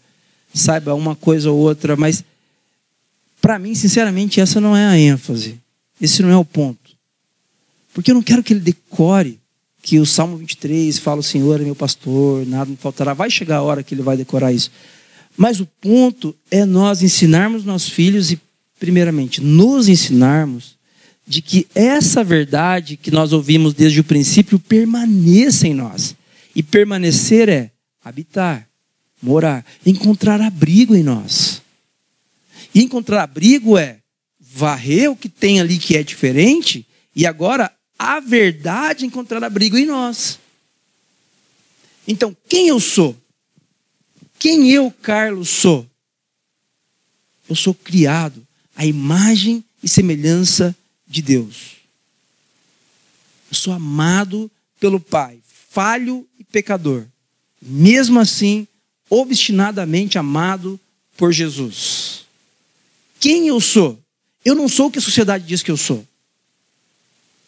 [0.55, 2.25] saiba uma coisa ou outra, mas
[3.41, 5.59] para mim, sinceramente, essa não é a ênfase.
[6.01, 6.91] Esse não é o ponto.
[7.95, 9.39] Porque eu não quero que ele decore
[9.83, 13.15] que o Salmo 23 fala: O Senhor é meu pastor, nada me faltará.
[13.15, 14.71] Vai chegar a hora que ele vai decorar isso.
[15.37, 18.41] Mas o ponto é nós ensinarmos nossos filhos e,
[18.79, 20.77] primeiramente, nos ensinarmos
[21.27, 26.17] de que essa verdade que nós ouvimos desde o princípio permaneça em nós.
[26.55, 27.71] E permanecer é
[28.03, 28.69] habitar,
[29.23, 31.63] morar, encontrar abrigo em nós.
[32.75, 33.99] E encontrar abrigo é
[34.41, 39.87] varrer o que tem ali que é diferente e agora a verdade encontrar abrigo em
[39.87, 40.39] nós.
[42.07, 43.17] Então, quem eu sou?
[44.39, 45.89] Quem eu, Carlos, sou?
[47.49, 50.77] Eu sou criado à imagem e semelhança
[51.07, 51.77] de Deus.
[53.51, 55.39] Eu sou amado pelo Pai,
[55.69, 57.05] falho e pecador.
[57.61, 58.67] Mesmo assim,
[59.11, 60.79] obstinadamente amado
[61.17, 62.25] por Jesus.
[63.21, 63.99] Quem eu sou?
[64.45, 66.07] Eu não sou o que a sociedade diz que eu sou.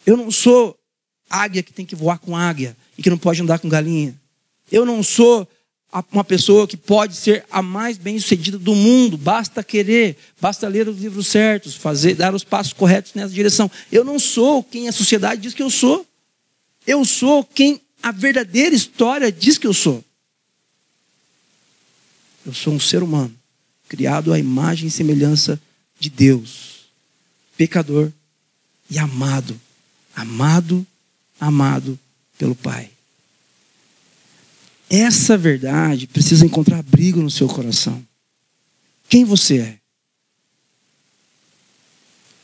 [0.05, 0.77] Eu não sou
[1.29, 4.13] águia que tem que voar com águia e que não pode andar com galinha.
[4.71, 5.47] Eu não sou
[6.11, 9.17] uma pessoa que pode ser a mais bem-sucedida do mundo.
[9.17, 13.69] Basta querer, basta ler os livros certos, fazer, dar os passos corretos nessa direção.
[13.91, 16.05] Eu não sou quem a sociedade diz que eu sou.
[16.85, 20.03] Eu sou quem a verdadeira história diz que eu sou.
[22.45, 23.33] Eu sou um ser humano,
[23.87, 25.61] criado à imagem e semelhança
[25.99, 26.85] de Deus,
[27.55, 28.11] pecador
[28.89, 29.59] e amado,
[30.15, 30.85] amado,
[31.39, 31.99] amado
[32.37, 32.89] pelo Pai.
[34.89, 38.05] Essa verdade precisa encontrar abrigo no seu coração.
[39.07, 39.77] Quem você é?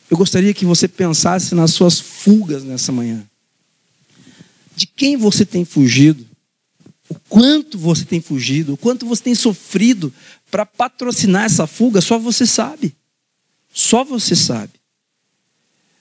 [0.10, 3.28] Eu gostaria que você pensasse nas suas fugas nessa manhã
[4.78, 6.24] de quem você tem fugido,
[7.10, 10.14] o quanto você tem fugido, o quanto você tem sofrido
[10.52, 12.96] para patrocinar essa fuga, só você sabe.
[13.74, 14.74] Só você sabe.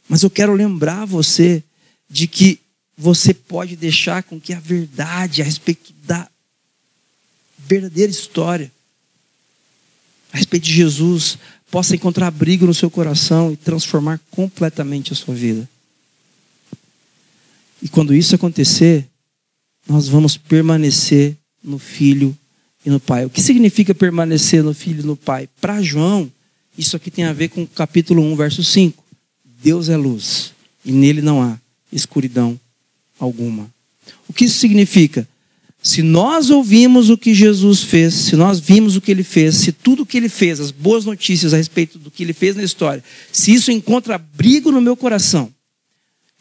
[0.06, 1.64] Mas eu quero lembrar você
[2.06, 2.60] de que
[2.98, 6.28] você pode deixar com que a verdade a respeito da
[7.56, 8.70] verdadeira história,
[10.34, 11.38] a respeito de Jesus,
[11.70, 15.66] possa encontrar abrigo no seu coração e transformar completamente a sua vida.
[17.82, 19.06] E quando isso acontecer,
[19.88, 22.36] nós vamos permanecer no Filho
[22.84, 23.24] e no Pai.
[23.24, 25.48] O que significa permanecer no Filho e no Pai?
[25.60, 26.30] Para João,
[26.76, 29.04] isso aqui tem a ver com o capítulo 1, verso 5.
[29.62, 30.52] Deus é luz
[30.84, 31.58] e nele não há
[31.92, 32.58] escuridão
[33.18, 33.68] alguma.
[34.28, 35.26] O que isso significa?
[35.82, 39.72] Se nós ouvimos o que Jesus fez, se nós vimos o que ele fez, se
[39.72, 42.62] tudo o que ele fez, as boas notícias a respeito do que ele fez na
[42.62, 45.52] história, se isso encontra abrigo no meu coração,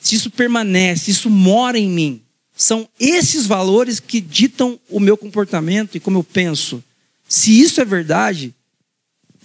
[0.01, 2.21] se isso permanece, isso mora em mim,
[2.55, 6.83] são esses valores que ditam o meu comportamento e como eu penso.
[7.27, 8.53] Se isso é verdade,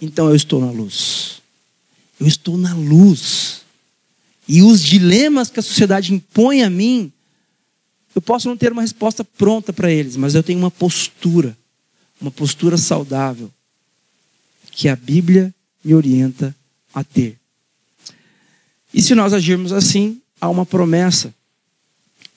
[0.01, 1.41] então eu estou na luz.
[2.19, 3.61] Eu estou na luz.
[4.47, 7.11] E os dilemas que a sociedade impõe a mim,
[8.15, 11.57] eu posso não ter uma resposta pronta para eles, mas eu tenho uma postura,
[12.19, 13.51] uma postura saudável,
[14.71, 16.55] que a Bíblia me orienta
[16.93, 17.37] a ter.
[18.93, 21.33] E se nós agirmos assim, há uma promessa.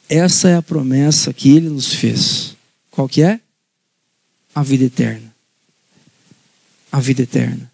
[0.09, 2.55] Essa é a promessa que ele nos fez.
[2.91, 3.41] Qual que é?
[4.55, 5.35] A vida eterna.
[6.93, 7.73] A vida eterna.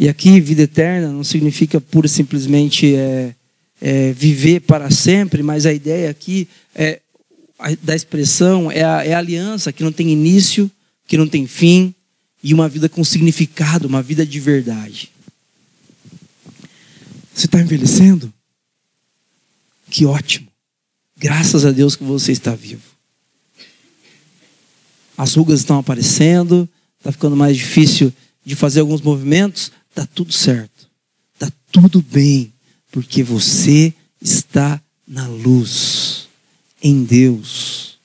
[0.00, 3.34] E aqui, vida eterna não significa pura e simplesmente é,
[3.80, 7.00] é, viver para sempre, mas a ideia aqui é,
[7.82, 10.70] da expressão é a, é a aliança que não tem início,
[11.06, 11.94] que não tem fim,
[12.42, 15.10] e uma vida com significado, uma vida de verdade.
[17.34, 18.32] Você está envelhecendo?
[19.90, 20.48] Que ótimo.
[21.16, 22.82] Graças a Deus que você está vivo.
[25.16, 26.68] As rugas estão aparecendo,
[26.98, 28.12] está ficando mais difícil
[28.44, 30.88] de fazer alguns movimentos, está tudo certo.
[31.34, 32.52] Está tudo bem,
[32.92, 36.28] porque você está na luz,
[36.82, 37.98] em Deus.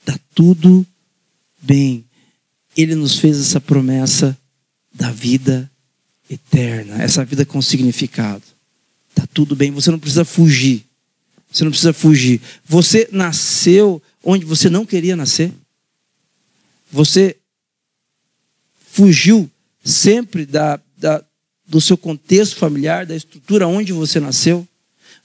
[0.00, 0.86] Está tudo
[1.60, 2.04] bem.
[2.76, 4.36] Ele nos fez essa promessa
[4.92, 5.70] da vida
[6.30, 8.42] eterna, essa vida com significado.
[9.10, 10.87] Está tudo bem, você não precisa fugir.
[11.50, 12.40] Você não precisa fugir.
[12.64, 15.52] Você nasceu onde você não queria nascer.
[16.90, 17.36] Você
[18.90, 19.50] fugiu
[19.82, 21.24] sempre da, da,
[21.66, 24.66] do seu contexto familiar, da estrutura onde você nasceu.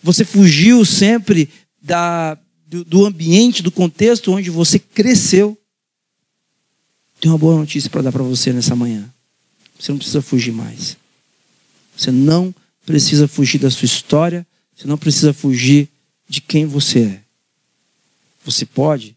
[0.01, 1.49] Você fugiu sempre
[1.81, 5.57] da, do, do ambiente, do contexto onde você cresceu.
[7.19, 9.09] Tenho uma boa notícia para dar para você nessa manhã.
[9.79, 10.97] Você não precisa fugir mais.
[11.95, 12.53] Você não
[12.85, 14.45] precisa fugir da sua história.
[14.75, 15.89] Você não precisa fugir
[16.27, 17.21] de quem você é.
[18.45, 19.15] Você pode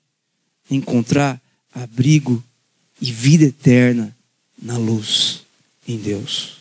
[0.70, 1.40] encontrar
[1.74, 2.42] abrigo
[3.00, 4.16] e vida eterna
[4.60, 5.42] na luz
[5.86, 6.56] em Deus.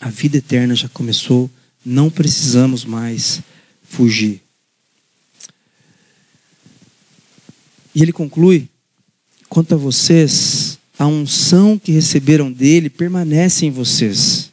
[0.00, 1.50] A vida eterna já começou,
[1.84, 3.40] não precisamos mais
[3.84, 4.40] fugir.
[7.94, 8.68] E ele conclui:
[9.48, 14.51] quanto a vocês, a unção que receberam dele permanece em vocês.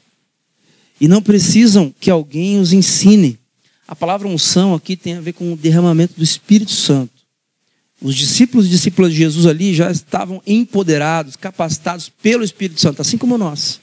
[1.00, 3.40] E não precisam que alguém os ensine.
[3.88, 7.14] A palavra unção aqui tem a ver com o derramamento do Espírito Santo.
[8.02, 13.18] Os discípulos e discípulas de Jesus ali já estavam empoderados, capacitados pelo Espírito Santo, assim
[13.18, 13.80] como nós.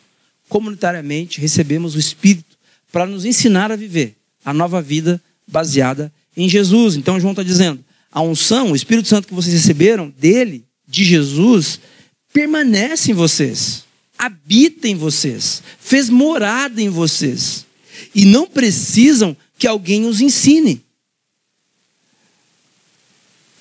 [0.49, 2.57] Comunitariamente recebemos o Espírito
[2.93, 6.97] para nos ensinar a viver a nova vida baseada em Jesus.
[6.97, 11.81] Então João está dizendo: a unção, o Espírito Santo que vocês receberam dele, de Jesus,
[12.33, 13.85] permanece em vocês,
[14.19, 17.67] habita em vocês, fez morada em vocês.
[18.15, 20.85] E não precisam que alguém os ensine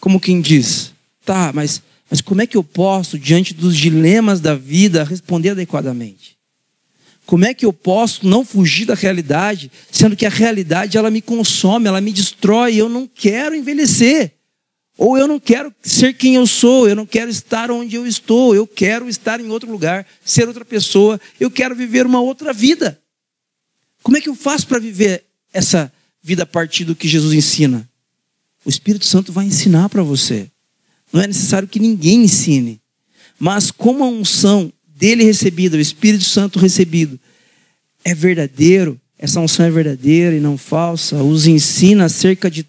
[0.05, 0.93] como quem diz:
[1.25, 6.37] tá, mas, mas como é que eu posso, diante dos dilemas da vida, responder adequadamente?
[7.25, 11.23] Como é que eu posso não fugir da realidade, sendo que a realidade ela me
[11.23, 14.34] consome, ela me destrói, eu não quero envelhecer.
[14.97, 18.55] Ou eu não quero ser quem eu sou, eu não quero estar onde eu estou,
[18.55, 22.99] eu quero estar em outro lugar, ser outra pessoa, eu quero viver uma outra vida.
[24.01, 25.91] Como é que eu faço para viver essa
[26.21, 27.89] vida a partir do que Jesus ensina?
[28.63, 30.49] O Espírito Santo vai ensinar para você.
[31.11, 32.79] Não é necessário que ninguém ensine.
[33.37, 37.19] Mas como a unção dele recebida, o Espírito Santo recebido,
[38.03, 42.65] é verdadeiro, essa unção é verdadeira e não falsa, os ensina acerca de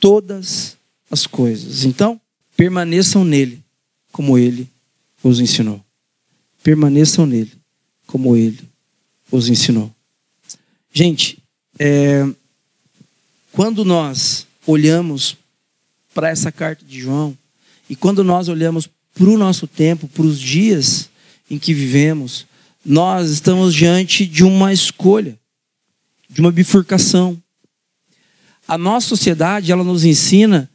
[0.00, 0.75] todas as
[1.26, 1.84] coisas.
[1.84, 2.20] Então,
[2.56, 3.62] permaneçam nele,
[4.10, 4.68] como ele
[5.22, 5.84] os ensinou.
[6.62, 7.52] Permaneçam nele,
[8.06, 8.60] como ele
[9.30, 9.92] os ensinou.
[10.92, 11.38] Gente,
[11.78, 12.26] é,
[13.52, 15.36] quando nós olhamos
[16.14, 17.36] para essa carta de João,
[17.88, 21.08] e quando nós olhamos para o nosso tempo, para os dias
[21.50, 22.46] em que vivemos,
[22.84, 25.38] nós estamos diante de uma escolha,
[26.28, 27.40] de uma bifurcação.
[28.66, 30.68] A nossa sociedade, ela nos ensina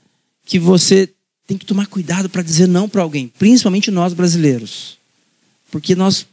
[0.52, 1.10] que você
[1.48, 4.98] tem que tomar cuidado para dizer não para alguém, principalmente nós brasileiros.
[5.72, 6.28] Porque nós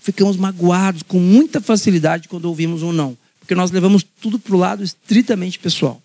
[0.00, 3.14] ficamos magoados com muita facilidade quando ouvimos um não.
[3.38, 6.00] Porque nós levamos tudo para o lado estritamente pessoal.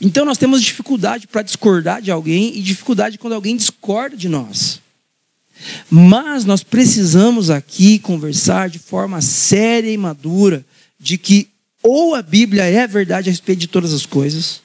[0.00, 4.80] Então nós temos dificuldade para discordar de alguém e dificuldade quando alguém discorda de nós.
[5.90, 10.64] Mas nós precisamos aqui conversar de forma séria e madura
[10.98, 11.50] de que
[11.82, 14.61] ou a Bíblia é a verdade a respeito de todas as coisas,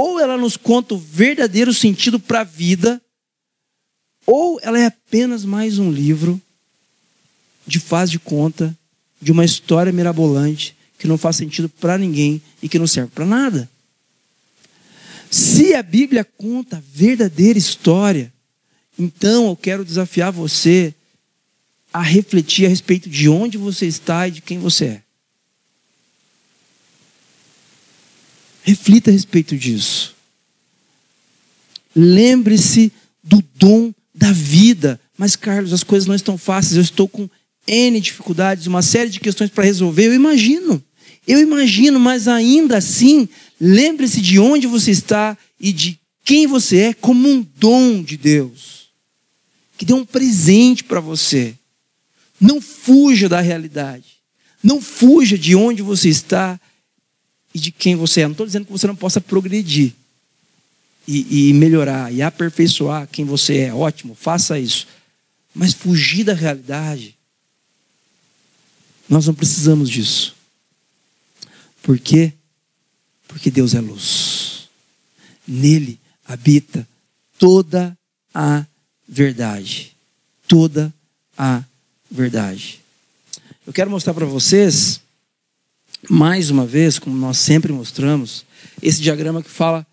[0.00, 3.02] ou ela nos conta o verdadeiro sentido para a vida,
[4.24, 6.40] ou ela é apenas mais um livro
[7.66, 8.78] de faz de conta
[9.20, 13.26] de uma história mirabolante que não faz sentido para ninguém e que não serve para
[13.26, 13.68] nada.
[15.28, 18.32] Se a Bíblia conta a verdadeira história,
[18.96, 20.94] então eu quero desafiar você
[21.92, 25.02] a refletir a respeito de onde você está e de quem você é.
[28.68, 30.14] Reflita a respeito disso.
[31.94, 32.92] Lembre-se
[33.22, 35.00] do dom da vida.
[35.16, 36.76] Mas, Carlos, as coisas não estão fáceis.
[36.76, 37.28] Eu estou com
[37.66, 40.06] N dificuldades, uma série de questões para resolver.
[40.06, 40.82] Eu imagino.
[41.26, 43.28] Eu imagino, mas ainda assim,
[43.60, 48.90] Lembre-se de onde você está e de quem você é como um dom de Deus,
[49.76, 51.54] que deu um presente para você.
[52.40, 54.18] Não fuja da realidade.
[54.62, 56.60] Não fuja de onde você está
[57.58, 58.24] e de quem você é.
[58.24, 59.92] Não estou dizendo que você não possa progredir.
[61.08, 64.86] e, e melhorar e aperfeiçoar quem você é, ótimo, faça isso.
[65.54, 67.16] Mas fugir da realidade,
[69.08, 70.36] nós não precisamos disso.
[71.82, 72.34] Por quê?
[73.26, 74.68] Porque Deus é luz.
[75.46, 76.86] Nele habita
[77.38, 77.96] toda
[78.34, 78.66] a
[79.08, 79.96] verdade.
[80.46, 80.92] Toda
[81.38, 81.64] a
[82.10, 82.80] verdade.
[83.66, 85.00] Eu quero mostrar para vocês,
[86.08, 88.44] mais uma vez, como nós sempre mostramos,
[88.82, 89.86] esse diagrama que fala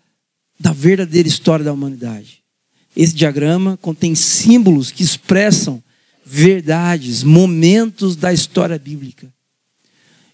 [0.58, 2.42] da verdadeira história da humanidade.
[2.96, 5.82] Esse diagrama contém símbolos que expressam
[6.24, 9.32] verdades, momentos da história bíblica.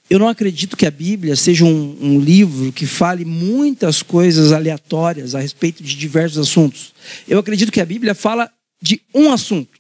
[0.09, 5.35] Eu não acredito que a Bíblia seja um, um, livro que fale muitas coisas aleatórias
[5.35, 6.93] a respeito de diversos assuntos.
[7.27, 8.51] Eu acredito que a Bíblia fala
[8.81, 9.79] de um assunto,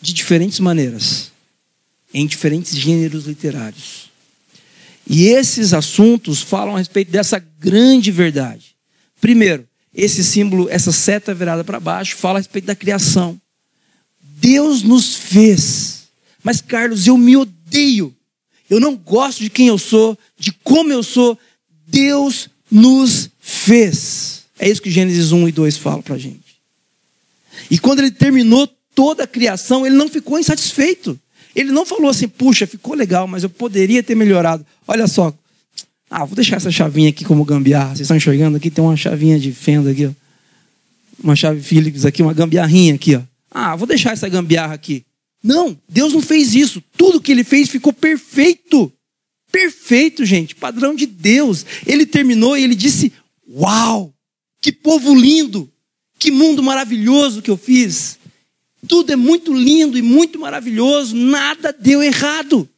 [0.00, 1.30] de diferentes maneiras,
[2.14, 4.05] em diferentes gêneros literários.
[5.08, 8.76] E esses assuntos falam a respeito dessa grande verdade.
[9.20, 13.40] Primeiro, esse símbolo, essa seta virada para baixo, fala a respeito da criação.
[14.20, 16.08] Deus nos fez.
[16.42, 18.14] Mas, Carlos, eu me odeio.
[18.68, 21.38] Eu não gosto de quem eu sou, de como eu sou.
[21.86, 24.44] Deus nos fez.
[24.58, 26.56] É isso que Gênesis 1 e 2 falam para a gente.
[27.70, 31.18] E quando ele terminou toda a criação, ele não ficou insatisfeito.
[31.56, 34.64] Ele não falou assim, puxa, ficou legal, mas eu poderia ter melhorado.
[34.86, 35.34] Olha só.
[36.10, 37.88] Ah, vou deixar essa chavinha aqui como gambiarra.
[37.88, 38.70] Vocês estão enxergando aqui?
[38.70, 40.10] Tem uma chavinha de fenda aqui, ó.
[41.24, 43.22] Uma chave Phillips aqui, uma gambiarrinha aqui, ó.
[43.50, 45.02] Ah, vou deixar essa gambiarra aqui.
[45.42, 46.82] Não, Deus não fez isso.
[46.94, 48.92] Tudo que ele fez ficou perfeito.
[49.50, 50.54] Perfeito, gente.
[50.54, 51.64] Padrão de Deus.
[51.86, 53.10] Ele terminou e ele disse:
[53.48, 54.12] Uau,
[54.60, 55.70] que povo lindo.
[56.18, 58.18] Que mundo maravilhoso que eu fiz.
[58.86, 62.68] Tudo é muito lindo e muito maravilhoso, nada deu errado.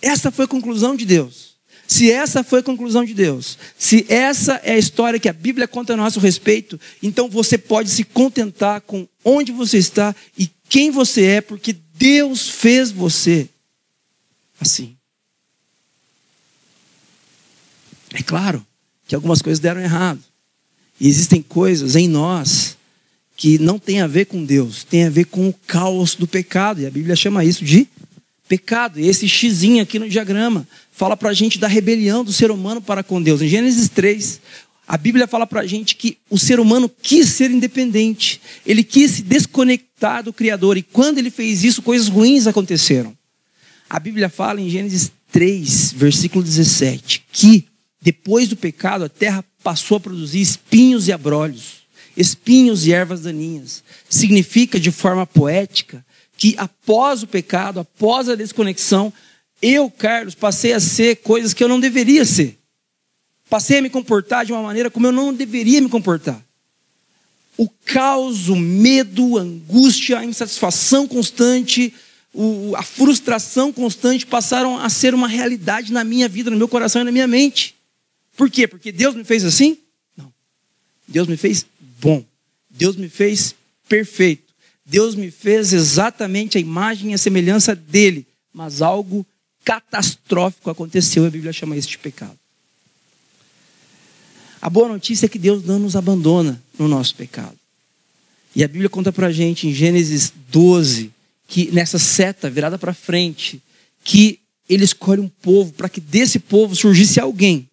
[0.00, 1.54] Essa foi a conclusão de Deus.
[1.86, 5.68] Se essa foi a conclusão de Deus, se essa é a história que a Bíblia
[5.68, 10.90] conta a nosso respeito, então você pode se contentar com onde você está e quem
[10.90, 13.48] você é, porque Deus fez você
[14.60, 14.96] assim.
[18.14, 18.64] É claro
[19.06, 20.22] que algumas coisas deram errado.
[21.00, 22.76] E existem coisas em nós
[23.36, 26.80] que não tem a ver com Deus, tem a ver com o caos do pecado.
[26.80, 27.88] E a Bíblia chama isso de
[28.48, 29.00] pecado.
[29.00, 32.80] E esse xizinho aqui no diagrama fala para a gente da rebelião do ser humano
[32.80, 33.42] para com Deus.
[33.42, 34.40] Em Gênesis 3,
[34.86, 39.12] a Bíblia fala para a gente que o ser humano quis ser independente, ele quis
[39.12, 43.16] se desconectar do Criador, e quando ele fez isso, coisas ruins aconteceram.
[43.88, 47.66] A Bíblia fala em Gênesis 3, versículo 17, que
[48.00, 51.83] depois do pecado a terra passou a produzir espinhos e abrolhos
[52.16, 53.82] espinhos e ervas daninhas.
[54.08, 56.04] Significa, de forma poética,
[56.36, 59.12] que após o pecado, após a desconexão,
[59.62, 62.58] eu, Carlos, passei a ser coisas que eu não deveria ser.
[63.48, 66.42] Passei a me comportar de uma maneira como eu não deveria me comportar.
[67.56, 71.94] O caos, o medo, a angústia, a insatisfação constante,
[72.76, 77.04] a frustração constante passaram a ser uma realidade na minha vida, no meu coração e
[77.04, 77.76] na minha mente.
[78.36, 78.66] Por quê?
[78.66, 79.78] Porque Deus me fez assim?
[80.16, 80.32] Não.
[81.06, 81.64] Deus me fez
[82.00, 82.24] bom.
[82.70, 83.54] Deus me fez
[83.88, 84.52] perfeito.
[84.84, 88.26] Deus me fez exatamente a imagem e a semelhança dele.
[88.52, 89.26] Mas algo
[89.64, 92.38] catastrófico aconteceu, a Bíblia chama isso de pecado.
[94.60, 97.58] A boa notícia é que Deus não nos abandona no nosso pecado.
[98.54, 101.12] E a Bíblia conta para a gente em Gênesis 12
[101.46, 103.62] que nessa seta virada para frente,
[104.02, 107.68] que ele escolhe um povo para que desse povo surgisse alguém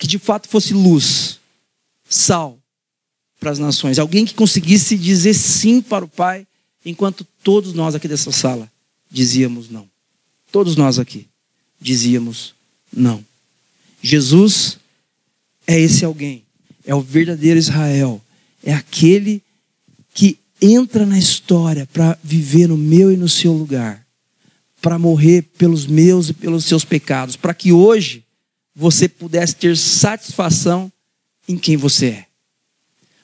[0.00, 1.38] que de fato fosse luz,
[2.08, 2.58] sal,
[3.40, 3.98] para as nações.
[3.98, 6.46] Alguém que conseguisse dizer sim para o Pai,
[6.84, 8.70] enquanto todos nós aqui dessa sala
[9.10, 9.88] dizíamos não.
[10.52, 11.26] Todos nós aqui
[11.80, 12.54] dizíamos
[12.94, 13.24] não.
[14.02, 14.78] Jesus
[15.66, 16.44] é esse alguém,
[16.84, 18.20] é o verdadeiro Israel,
[18.62, 19.42] é aquele
[20.12, 24.04] que entra na história para viver no meu e no seu lugar,
[24.82, 28.24] para morrer pelos meus e pelos seus pecados, para que hoje
[28.74, 30.90] você pudesse ter satisfação
[31.46, 32.29] em quem você é.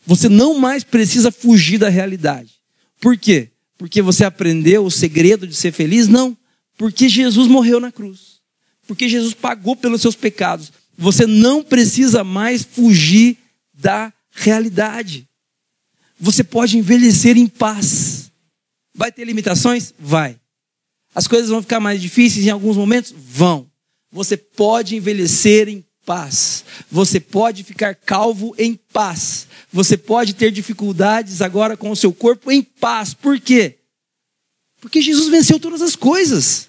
[0.07, 2.55] Você não mais precisa fugir da realidade.
[3.01, 3.51] Por quê?
[3.77, 6.07] Porque você aprendeu o segredo de ser feliz?
[6.09, 6.37] Não.
[6.79, 8.41] Porque Jesus morreu na cruz.
[8.87, 10.73] Porque Jesus pagou pelos seus pecados.
[10.97, 13.37] Você não precisa mais fugir
[13.75, 15.29] da realidade.
[16.19, 18.31] Você pode envelhecer em paz.
[18.95, 19.93] Vai ter limitações?
[19.99, 20.39] Vai.
[21.15, 23.13] As coisas vão ficar mais difíceis em alguns momentos?
[23.17, 23.67] Vão.
[24.11, 26.65] Você pode envelhecer em paz.
[26.91, 29.49] Você pode ficar calvo em paz.
[29.73, 33.13] Você pode ter dificuldades agora com o seu corpo em paz.
[33.13, 33.77] Por quê?
[34.81, 36.69] Porque Jesus venceu todas as coisas.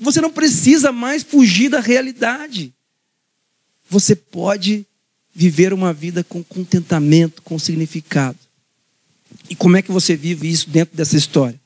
[0.00, 2.72] Você não precisa mais fugir da realidade.
[3.88, 4.86] Você pode
[5.34, 8.38] viver uma vida com contentamento, com significado.
[9.50, 11.60] E como é que você vive isso dentro dessa história?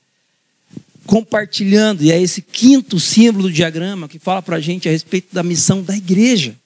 [1.06, 5.32] Compartilhando, e é esse quinto símbolo do diagrama que fala para a gente a respeito
[5.32, 6.56] da missão da igreja.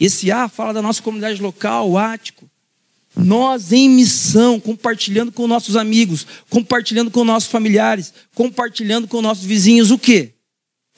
[0.00, 2.48] Esse A fala da nossa comunidade local, o Ático.
[3.16, 9.90] Nós em missão, compartilhando com nossos amigos, compartilhando com nossos familiares, compartilhando com nossos vizinhos
[9.92, 10.32] o quê?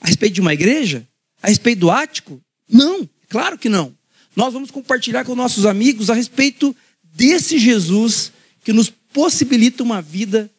[0.01, 1.07] A respeito de uma igreja?
[1.41, 2.41] A respeito do ático?
[2.67, 3.93] Não, claro que não.
[4.35, 8.31] Nós vamos compartilhar com nossos amigos a respeito desse Jesus
[8.63, 10.49] que nos possibilita uma vida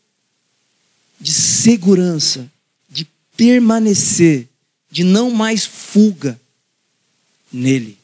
[1.20, 2.51] de segurança,
[2.89, 4.49] de permanecer,
[4.91, 6.41] de não mais fuga
[7.53, 7.97] nele,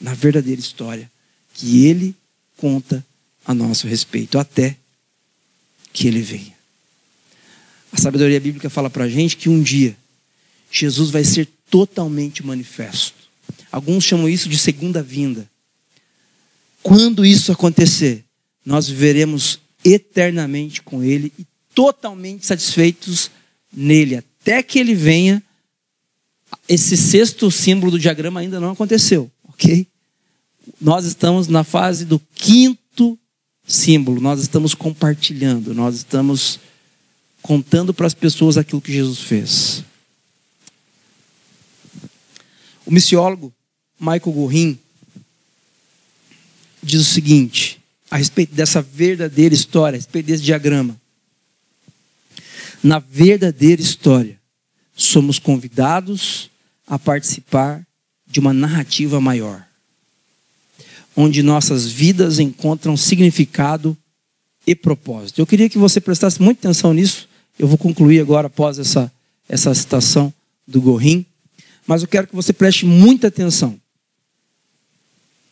[0.00, 1.10] na verdadeira história
[1.54, 2.14] que ele
[2.56, 3.04] conta
[3.44, 4.76] a nosso respeito, até
[5.92, 6.54] que ele venha.
[7.92, 9.96] A sabedoria bíblica fala para a gente que um dia
[10.70, 13.14] Jesus vai ser totalmente manifesto.
[13.72, 15.48] Alguns chamam isso de segunda vinda.
[16.82, 18.24] Quando isso acontecer,
[18.64, 23.30] nós viveremos eternamente com Ele e totalmente satisfeitos
[23.72, 25.42] nele, até que Ele venha.
[26.68, 29.30] Esse sexto símbolo do diagrama ainda não aconteceu,
[29.60, 29.86] ok?
[30.80, 33.18] nós estamos na fase do quinto
[33.66, 36.58] símbolo, nós estamos compartilhando, nós estamos
[37.42, 39.84] contando para as pessoas aquilo que Jesus fez.
[42.84, 43.52] O missiólogo
[43.98, 44.78] Michael Gorin
[46.82, 47.78] diz o seguinte
[48.10, 51.00] a respeito dessa verdadeira história, a respeito desse diagrama.
[52.82, 54.40] Na verdadeira história,
[54.94, 56.50] somos convidados
[56.86, 57.86] a participar
[58.30, 59.66] de uma narrativa maior
[61.16, 63.96] onde nossas vidas encontram significado
[64.66, 65.40] e propósito.
[65.40, 67.28] Eu queria que você prestasse muita atenção nisso.
[67.58, 69.12] Eu vou concluir agora após essa,
[69.48, 70.32] essa citação
[70.66, 71.26] do Gorim.
[71.86, 73.78] Mas eu quero que você preste muita atenção.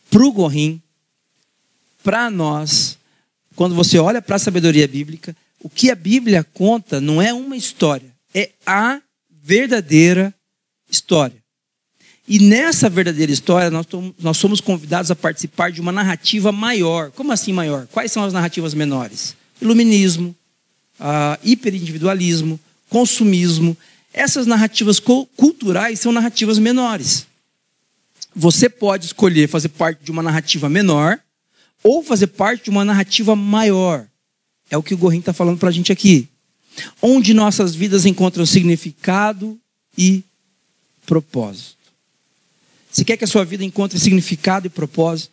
[0.09, 0.81] Para o Gorim,
[2.03, 2.97] para nós,
[3.55, 7.57] quando você olha para a sabedoria bíblica, o que a Bíblia conta não é uma
[7.57, 10.33] história, é a verdadeira
[10.89, 11.38] história.
[12.29, 13.87] E nessa verdadeira história, nós,
[14.19, 17.09] nós somos convidados a participar de uma narrativa maior.
[17.09, 17.87] Como assim maior?
[17.87, 19.35] Quais são as narrativas menores?
[19.59, 20.35] Iluminismo,
[20.99, 23.75] uh, hiperindividualismo, consumismo.
[24.13, 27.25] Essas narrativas culturais são narrativas menores.
[28.35, 31.19] Você pode escolher fazer parte de uma narrativa menor
[31.83, 34.05] ou fazer parte de uma narrativa maior.
[34.69, 36.29] É o que o Gorin está falando para a gente aqui.
[37.01, 39.57] Onde nossas vidas encontram significado
[39.97, 40.23] e
[41.07, 41.78] propósito.
[42.91, 45.31] Você quer que a sua vida encontre significado e propósito?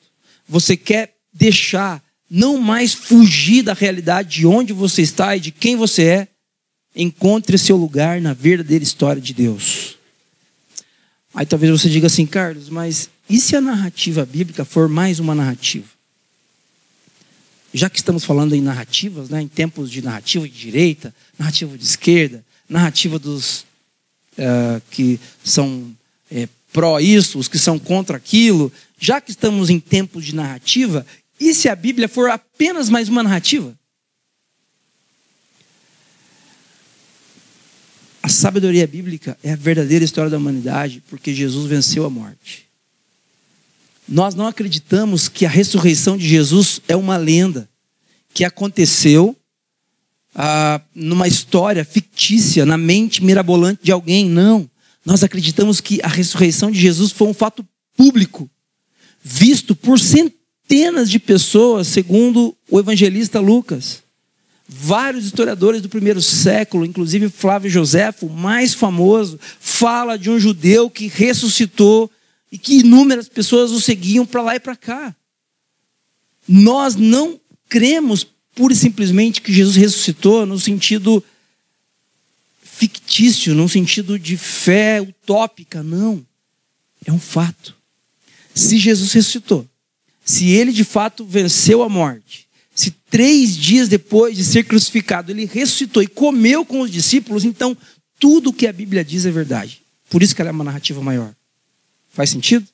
[0.49, 5.77] Você quer deixar, não mais fugir da realidade de onde você está e de quem
[5.77, 6.29] você é?
[6.95, 9.97] Encontre seu lugar na verdadeira história de Deus.
[11.35, 15.35] Aí talvez você diga assim, Carlos, mas e se a narrativa bíblica for mais uma
[15.35, 15.87] narrativa?
[17.75, 21.85] Já que estamos falando em narrativas, né, em tempos de narrativa de direita, narrativa de
[21.85, 23.67] esquerda, narrativa dos
[24.39, 25.95] uh, que são
[26.31, 28.71] é, pró isso, os que são contra aquilo,
[29.01, 31.07] já que estamos em tempos de narrativa,
[31.41, 33.75] e se a Bíblia for apenas mais uma narrativa?
[38.23, 42.67] A sabedoria bíblica é a verdadeira história da humanidade, porque Jesus venceu a morte.
[44.07, 47.67] Nós não acreditamos que a ressurreição de Jesus é uma lenda
[48.35, 49.35] que aconteceu
[50.35, 54.29] ah, numa história fictícia, na mente mirabolante de alguém.
[54.29, 54.69] Não.
[55.07, 57.65] Nós acreditamos que a ressurreição de Jesus foi um fato
[57.97, 58.51] público,
[59.23, 64.03] visto por centenas de pessoas, segundo o evangelista Lucas.
[64.69, 71.07] Vários historiadores do primeiro século, inclusive Flávio Joséfo, mais famoso, fala de um judeu que
[71.07, 72.11] ressuscitou
[72.51, 75.15] e que inúmeras pessoas o seguiam para lá e para cá.
[76.49, 78.27] Nós não cremos
[78.57, 81.23] pura e simplesmente que Jesus ressuscitou no sentido
[83.17, 86.25] fictício, num sentido de fé utópica, não.
[87.05, 87.75] É um fato.
[88.55, 89.67] Se Jesus ressuscitou,
[90.25, 95.47] se ele de fato venceu a morte, se três dias depois de ser crucificado ele
[95.47, 97.77] ressuscitou e comeu com os discípulos, então
[98.19, 99.81] tudo o que a Bíblia diz é verdade.
[100.11, 101.35] Por isso que ela é uma narrativa maior.
[102.11, 102.67] Faz sentido?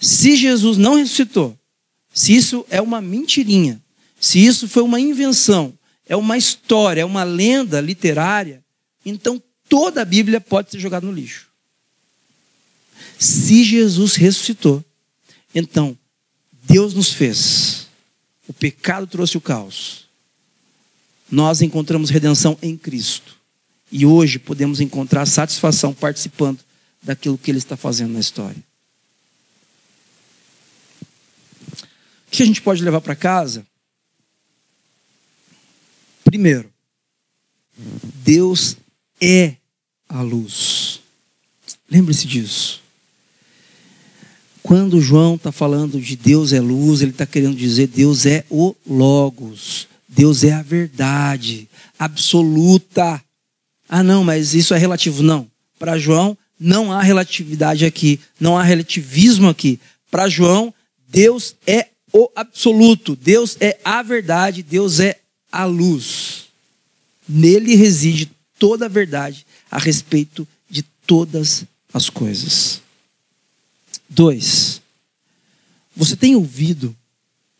[0.00, 1.56] Se Jesus não ressuscitou,
[2.12, 3.80] se isso é uma mentirinha,
[4.18, 5.72] se isso foi uma invenção,
[6.06, 8.62] é uma história, é uma lenda literária,
[9.04, 11.48] então toda a Bíblia pode ser jogada no lixo.
[13.18, 14.84] Se Jesus ressuscitou,
[15.54, 15.96] então
[16.64, 17.86] Deus nos fez,
[18.48, 20.06] o pecado trouxe o caos.
[21.30, 23.36] Nós encontramos redenção em Cristo.
[23.92, 26.60] E hoje podemos encontrar satisfação participando
[27.02, 28.62] daquilo que Ele está fazendo na história.
[32.40, 33.66] que a gente pode levar para casa?
[36.24, 36.72] Primeiro,
[38.24, 38.76] Deus
[39.20, 39.54] é
[40.08, 41.00] a luz.
[41.90, 42.80] Lembre-se disso.
[44.62, 48.74] Quando João está falando de Deus é luz, ele está querendo dizer Deus é o
[48.86, 49.88] Logos.
[50.08, 51.68] Deus é a verdade
[51.98, 53.22] absoluta.
[53.88, 55.22] Ah, não, mas isso é relativo.
[55.22, 55.48] Não.
[55.78, 58.20] Para João, não há relatividade aqui.
[58.38, 59.80] Não há relativismo aqui.
[60.10, 60.72] Para João,
[61.08, 63.16] Deus é o absoluto.
[63.16, 64.62] Deus é a verdade.
[64.62, 65.16] Deus é
[65.50, 66.44] a luz.
[67.28, 68.30] Nele reside
[68.60, 72.82] toda a verdade a respeito de todas as coisas.
[74.08, 74.82] Dois,
[75.96, 76.94] você tem ouvido,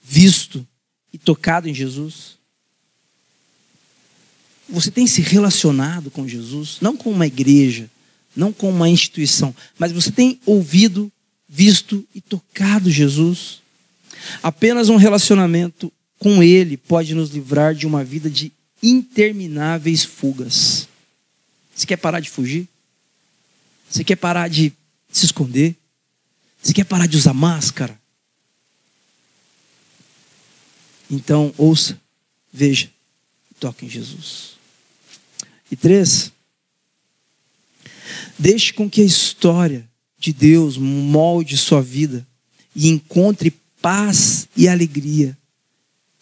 [0.03, 0.65] visto
[1.13, 2.39] e tocado em Jesus?
[4.69, 7.91] Você tem se relacionado com Jesus, não com uma igreja,
[8.37, 11.11] não com uma instituição, mas você tem ouvido,
[11.49, 13.63] visto e tocado Jesus?
[14.43, 20.90] Apenas um relacionamento com Ele pode nos livrar de uma vida de intermináveis fugas.
[21.81, 22.69] Você quer parar de fugir?
[23.89, 24.71] Você quer parar de
[25.11, 25.75] se esconder?
[26.63, 27.99] Você quer parar de usar máscara?
[31.11, 31.99] Então, ouça,
[32.53, 32.91] veja,
[33.59, 34.59] toque em Jesus.
[35.71, 36.31] E três,
[38.39, 42.27] deixe com que a história de Deus molde sua vida
[42.77, 45.35] e encontre paz e alegria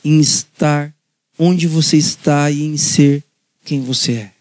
[0.05, 0.95] em estar
[1.37, 3.25] onde você está e em ser
[3.65, 4.38] quem você é.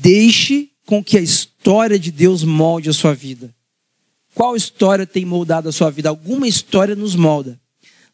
[0.00, 3.54] Deixe com que a história de Deus molde a sua vida.
[4.34, 6.08] Qual história tem moldado a sua vida?
[6.08, 7.58] Alguma história nos molda.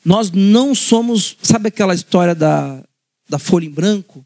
[0.05, 2.83] Nós não somos, sabe aquela história da,
[3.29, 4.25] da folha em branco?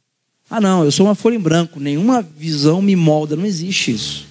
[0.51, 4.27] Ah, não, eu sou uma folha em branco, nenhuma visão me molda, não existe isso.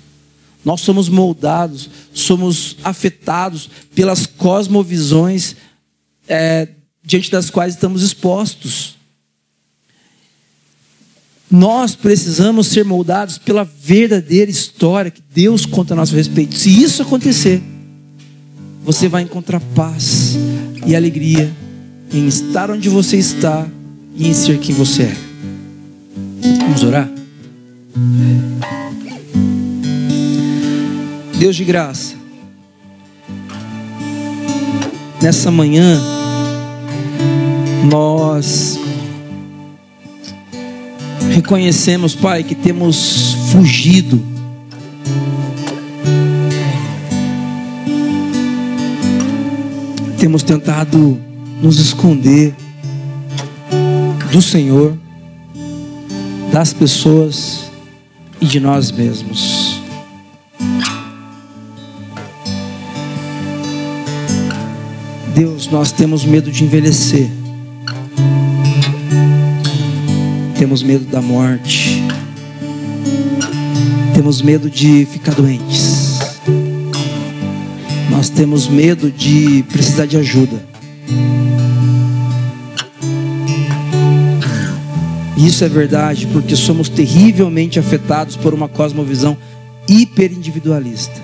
[0.64, 5.56] Nós somos moldados, somos afetados pelas cosmovisões
[6.28, 6.70] é,
[7.04, 8.96] diante das quais estamos expostos.
[11.54, 16.56] Nós precisamos ser moldados pela verdadeira história que Deus conta a nosso respeito.
[16.56, 17.62] Se isso acontecer,
[18.84, 20.36] você vai encontrar paz
[20.84, 21.54] e alegria
[22.12, 23.68] em estar onde você está
[24.16, 25.16] e em ser quem você é.
[26.42, 27.08] Vamos orar?
[31.38, 32.16] Deus de graça,
[35.22, 36.02] nessa manhã,
[37.88, 38.80] nós
[41.34, 44.24] reconhecemos, Pai, que temos fugido.
[50.18, 51.20] Temos tentado
[51.62, 52.54] nos esconder
[54.32, 54.98] do Senhor,
[56.52, 57.72] das pessoas
[58.40, 59.82] e de nós mesmos.
[65.34, 67.43] Deus, nós temos medo de envelhecer.
[70.64, 72.02] Temos medo da morte,
[74.16, 76.20] temos medo de ficar doentes,
[78.10, 80.66] nós temos medo de precisar de ajuda.
[85.36, 89.38] Isso é verdade porque somos terrivelmente afetados por uma cosmovisão
[89.86, 91.22] hiperindividualista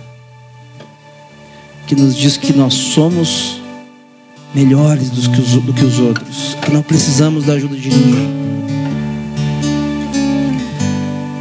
[1.88, 3.62] que nos diz que nós somos
[4.54, 8.59] melhores do que, os, do que os outros, que não precisamos da ajuda de ninguém.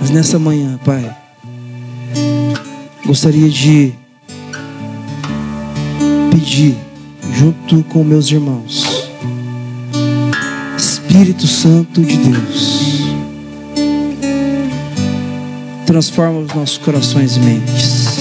[0.01, 1.15] Mas nessa manhã, Pai,
[3.05, 3.93] gostaria de
[6.31, 6.77] pedir,
[7.33, 8.85] junto com meus irmãos,
[10.77, 13.03] Espírito Santo de Deus,
[15.85, 18.19] transforma os nossos corações e mentes.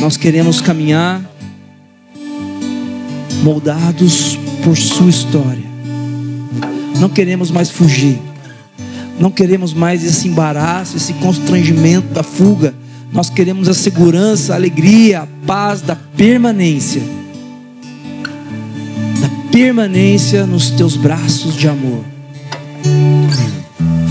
[0.00, 1.20] Nós queremos caminhar
[3.42, 5.64] moldados por Sua história.
[7.00, 8.20] Não queremos mais fugir
[9.18, 12.74] não queremos mais esse embaraço, esse constrangimento da fuga.
[13.12, 17.02] Nós queremos a segurança, a alegria, a paz da permanência.
[19.20, 22.04] Da permanência nos teus braços de amor.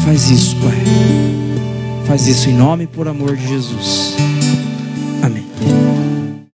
[0.06, 0.84] Faz isso, Pai.
[2.06, 4.16] Faz isso em nome e por amor de Jesus.